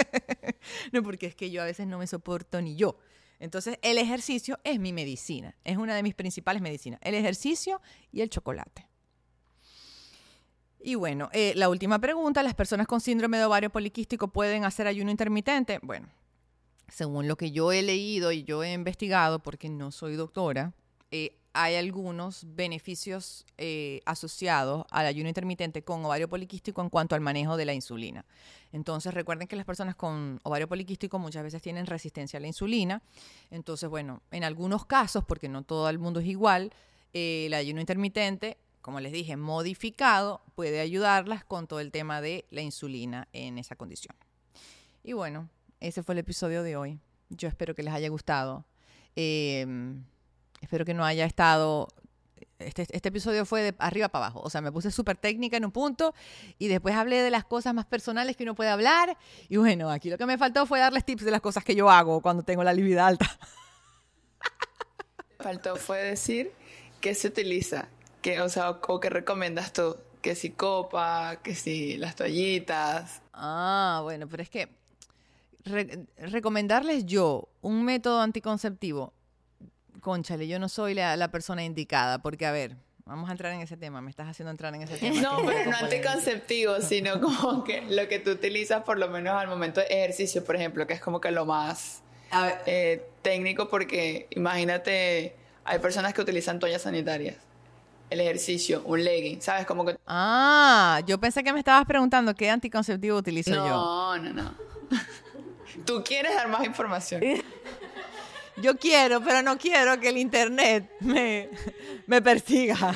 [0.93, 2.99] no, porque es que yo a veces no me soporto ni yo.
[3.39, 7.01] Entonces, el ejercicio es mi medicina, es una de mis principales medicinas.
[7.03, 7.81] El ejercicio
[8.13, 8.89] y el chocolate.
[10.81, 14.87] Y bueno, eh, la última pregunta, ¿las personas con síndrome de ovario poliquístico pueden hacer
[14.87, 15.79] ayuno intermitente?
[15.83, 16.09] Bueno,
[16.89, 20.75] según lo que yo he leído y yo he investigado, porque no soy doctora,
[21.11, 27.21] eh, hay algunos beneficios eh, asociados al ayuno intermitente con ovario poliquístico en cuanto al
[27.21, 28.25] manejo de la insulina.
[28.73, 33.03] Entonces, recuerden que las personas con ovario poliquístico muchas veces tienen resistencia a la insulina.
[33.53, 36.73] Entonces, bueno, en algunos casos, porque no todo el mundo es igual,
[37.13, 42.47] eh, el ayuno intermitente, como les dije, modificado, puede ayudarlas con todo el tema de
[42.51, 44.17] la insulina en esa condición.
[45.05, 45.49] Y bueno,
[45.79, 46.99] ese fue el episodio de hoy.
[47.31, 48.65] Yo espero que les haya gustado.
[49.15, 49.95] Eh,
[50.65, 51.89] Espero que no haya estado
[52.59, 54.41] este, este, episodio fue de arriba para abajo.
[54.43, 56.15] O sea, me puse súper técnica en un punto
[56.59, 59.19] y después hablé de las cosas más personales que uno puede hablar.
[59.51, 61.91] Y bueno, aquí lo que me faltó fue darles tips de las cosas que yo
[61.91, 63.27] hago cuando tengo la libido alta.
[65.39, 66.53] Faltó fue decir
[67.03, 67.89] qué se utiliza,
[68.23, 69.99] que, o sea, o, qué recomiendas tú.
[70.23, 73.21] Que si copa, que si las toallitas.
[73.35, 74.71] Ah, bueno, pero es que
[76.17, 79.14] recomendarles yo un método anticonceptivo
[80.05, 82.77] conchale, yo no soy la, persona indicada, porque a ver,
[83.07, 85.21] vamos a entrar en ese tema, me estás haciendo entrar en ese tema.
[85.21, 89.49] No, pero no anticonceptivo, sino como que lo que tú utilizas por lo menos al
[89.49, 92.03] momento de ejercicio, por ejemplo, que es como que lo más
[92.67, 95.35] eh, técnico, porque imagínate,
[95.65, 97.37] hay personas que utilizan toallas sanitarias.
[98.11, 99.65] El ejercicio, un legging, ¿sabes?
[99.65, 99.97] Como que...
[100.07, 103.65] Ah, yo pensé que me estabas preguntando qué anticonceptivo utilizo yo.
[103.65, 104.55] No, no, no.
[105.87, 107.23] Tú quieres dar más información.
[108.57, 111.51] Yo quiero, pero no quiero que el internet me,
[112.07, 112.95] me persiga.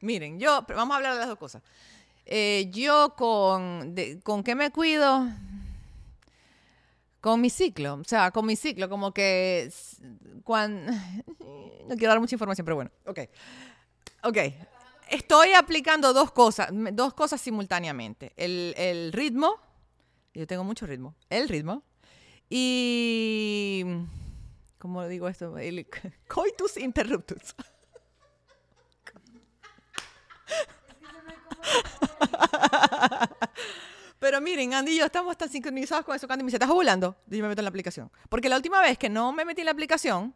[0.00, 1.62] Miren, yo, vamos a hablar de las dos cosas.
[2.24, 5.28] Eh, yo con, ¿con qué me cuido?
[7.20, 9.70] Con mi ciclo, o sea, con mi ciclo, como que
[10.44, 10.92] cuando...
[11.88, 13.20] No quiero dar mucha información, pero bueno, ok.
[14.22, 14.38] Ok,
[15.08, 18.32] estoy aplicando dos cosas, dos cosas simultáneamente.
[18.36, 19.56] El, el ritmo,
[20.34, 21.82] yo tengo mucho ritmo, el ritmo,
[22.48, 23.84] y.
[24.78, 25.58] ¿Cómo digo esto?
[25.58, 25.86] El
[26.28, 27.54] coitus interruptus.
[34.18, 36.26] Pero miren, Andy y yo estamos tan sincronizados con eso.
[36.28, 37.16] Andy me dice, ¿estás ovulando?
[37.30, 38.10] Y yo me meto en la aplicación.
[38.28, 40.34] Porque la última vez que no me metí en la aplicación,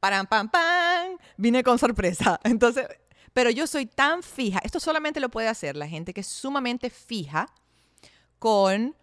[0.00, 2.40] param, pam, pam, vine con sorpresa.
[2.44, 2.86] Entonces,
[3.32, 4.60] pero yo soy tan fija.
[4.62, 7.48] Esto solamente lo puede hacer la gente que es sumamente fija
[8.38, 8.94] con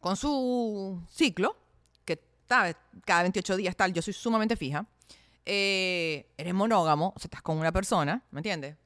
[0.00, 1.56] con su ciclo,
[2.04, 4.86] que cada 28 días tal, yo soy sumamente fija,
[5.46, 8.76] eh, eres monógamo, o sea, estás con una persona, ¿me entiendes?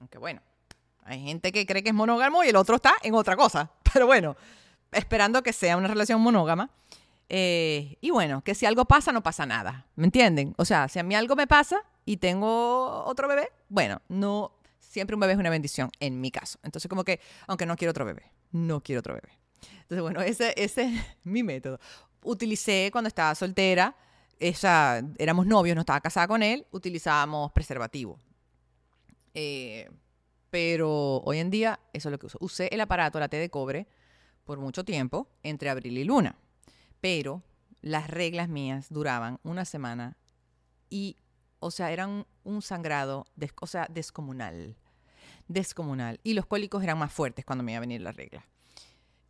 [0.00, 0.40] Aunque bueno,
[1.04, 4.06] hay gente que cree que es monógamo y el otro está en otra cosa, pero
[4.06, 4.36] bueno,
[4.92, 6.70] esperando que sea una relación monógama.
[7.34, 10.54] Eh, y bueno, que si algo pasa, no pasa nada, ¿me entienden?
[10.58, 15.14] O sea, si a mí algo me pasa y tengo otro bebé, bueno, no, siempre
[15.14, 16.58] un bebé es una bendición, en mi caso.
[16.62, 19.41] Entonces, como que, aunque no quiero otro bebé, no quiero otro bebé.
[19.82, 20.76] Entonces, bueno, ese, es
[21.24, 21.78] mi método.
[22.24, 23.96] utilicé cuando estaba soltera,
[24.38, 28.18] esa, éramos novios, no estaba casada con él, utilizábamos preservativo.
[29.34, 29.88] Eh,
[30.50, 32.38] pero hoy en día eso es lo que uso.
[32.40, 33.86] Usé el aparato, la T de cobre,
[34.44, 36.36] por mucho tiempo, entre abril y luna.
[37.00, 37.42] Pero
[37.80, 40.16] las reglas mías duraban una semana
[40.90, 41.16] y,
[41.58, 43.26] o sea, eran un sangrado,
[43.60, 44.76] o sea, descomunal.
[45.48, 46.20] Descomunal.
[46.22, 48.46] Y los cólicos eran más fuertes cuando me iba a venir la regla.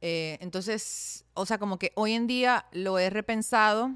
[0.04, 3.92] Eh, entonces, o sea, como que hoy en día lo he repensado,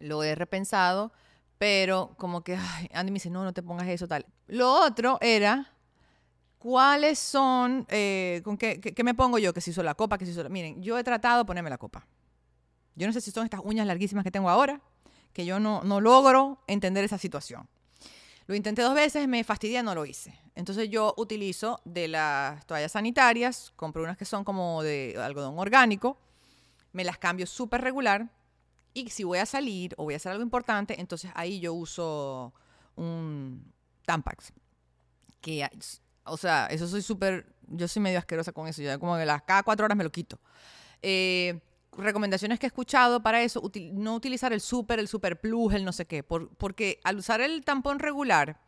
[0.00, 1.12] lo he repensado,
[1.58, 4.26] pero como que, ay, Andy me dice, no, no te pongas eso, tal.
[4.48, 5.72] Lo otro era,
[6.58, 9.54] ¿cuáles son, eh, con qué, qué, me pongo yo?
[9.54, 10.48] Que si hizo la copa, que si hizo la...
[10.48, 12.04] Miren, yo he tratado de ponerme la copa.
[12.96, 14.80] Yo no sé si son estas uñas larguísimas que tengo ahora,
[15.32, 17.68] que yo no, no logro entender esa situación.
[18.48, 20.40] Lo intenté dos veces, me fastidié, no lo hice.
[20.54, 26.18] Entonces yo utilizo de las toallas sanitarias, compro unas que son como de algodón orgánico,
[26.92, 28.30] me las cambio súper regular
[28.94, 32.54] y si voy a salir o voy a hacer algo importante, entonces ahí yo uso
[32.96, 33.70] un
[34.06, 34.54] Tampax.
[35.42, 35.68] Que,
[36.24, 39.42] o sea, eso soy súper, yo soy medio asquerosa con eso, yo como que las
[39.42, 40.40] cada cuatro horas me lo quito.
[41.02, 41.60] Eh,
[41.98, 45.92] recomendaciones que he escuchado para eso, no utilizar el super, el super plus, el no
[45.92, 48.60] sé qué, porque al usar el tampón regular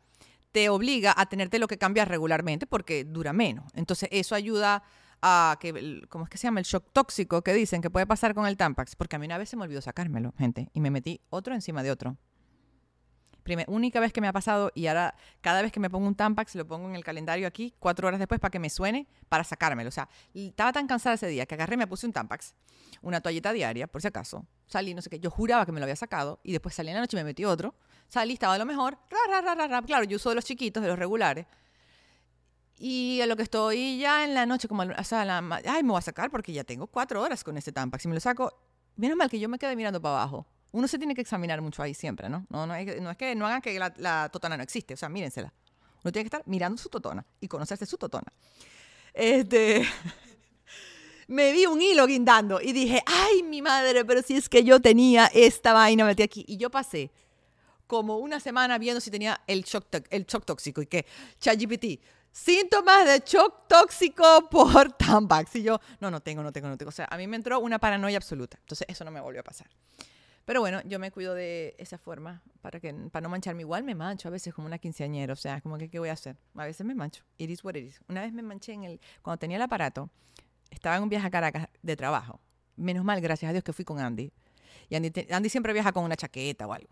[0.52, 3.70] te obliga a tenerte lo que cambias regularmente porque dura menos.
[3.74, 4.82] Entonces eso ayuda
[5.22, 6.60] a que, ¿cómo es que se llama?
[6.60, 9.38] El shock tóxico que dicen que puede pasar con el Tampax, porque a mí una
[9.38, 12.16] vez se me olvidó sacármelo, gente, y me metí otro encima de otro
[13.68, 16.54] única vez que me ha pasado y ahora cada vez que me pongo un Tampax
[16.54, 19.88] lo pongo en el calendario aquí, cuatro horas después para que me suene, para sacármelo.
[19.88, 22.54] O sea, estaba tan cansada ese día que agarré me puse un Tampax,
[23.02, 24.46] una toallita diaria, por si acaso.
[24.66, 26.94] Salí, no sé qué, yo juraba que me lo había sacado y después salí en
[26.94, 27.74] la noche y me metí otro.
[28.08, 30.88] Salí, estaba de lo mejor, ra, ra, ra, Claro, yo uso de los chiquitos, de
[30.88, 31.46] los regulares.
[32.76, 35.90] Y a lo que estoy ya en la noche, como, o sea, la, ay, me
[35.90, 38.04] voy a sacar porque ya tengo cuatro horas con este Tampax.
[38.06, 38.52] Y me lo saco,
[38.96, 41.82] menos mal que yo me quedé mirando para abajo uno se tiene que examinar mucho
[41.82, 42.46] ahí siempre, ¿no?
[42.48, 45.08] No, no, es, no es que no hagan que la, totona no existe, o sea,
[45.08, 45.52] mírensela.
[46.02, 48.32] Uno tiene que estar mirando su totona y conocerse su totona.
[49.12, 49.86] Este,
[51.28, 54.80] me vi un hilo guindando y dije, ay, mi madre, pero si es que yo
[54.80, 56.44] tenía esta vaina metida aquí.
[56.46, 57.10] Y yo pasé
[57.86, 61.06] como una semana viendo si tenía el shock, el shock tóxico y que
[61.40, 62.00] ChatGPT,
[62.32, 65.56] síntomas de shock tóxico por Tampax.
[65.56, 66.90] Y yo, no, no tengo, no tengo, no tengo.
[66.90, 68.58] O sea, a mí me entró una paranoia absoluta.
[68.60, 69.68] Entonces, eso no me volvió a pasar.
[70.50, 73.60] Pero bueno, yo me cuido de esa forma para, que, para no mancharme.
[73.60, 76.14] Igual me mancho a veces como una quinceañera, o sea, como que qué voy a
[76.14, 76.36] hacer.
[76.56, 77.22] A veces me mancho.
[77.38, 78.00] It is what it is.
[78.08, 80.10] Una vez me manché en el, cuando tenía el aparato,
[80.68, 82.40] estaba en un viaje a Caracas de trabajo.
[82.74, 84.32] Menos mal, gracias a Dios que fui con Andy.
[84.88, 86.90] Y Andy, siempre viaja con una chaqueta o algo.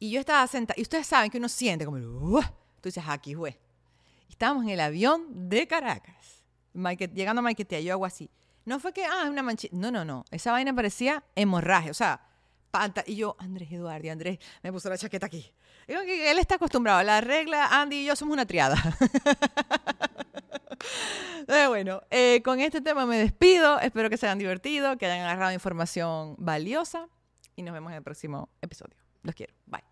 [0.00, 3.60] Y yo estaba sentada, y ustedes saben que uno siente como, tú dices, aquí fue.
[4.28, 6.42] Estábamos en el avión de Caracas,
[7.14, 8.28] llegando a Maiquetea, yo hago así.
[8.64, 9.74] No fue que, ah, una manchita.
[9.76, 10.24] No, no, no.
[10.30, 11.90] Esa vaina parecía hemorragia.
[11.90, 12.20] O sea,
[12.70, 13.04] panta.
[13.06, 15.52] Y yo, Andrés Eduardo, Andrés, me puso la chaqueta aquí.
[15.86, 17.02] Que él está acostumbrado.
[17.02, 18.76] La regla, Andy y yo somos una triada.
[21.68, 23.80] bueno, eh, con este tema me despido.
[23.80, 27.08] Espero que se hayan divertido, que hayan agarrado información valiosa.
[27.56, 28.96] Y nos vemos en el próximo episodio.
[29.22, 29.54] Los quiero.
[29.66, 29.82] Bye.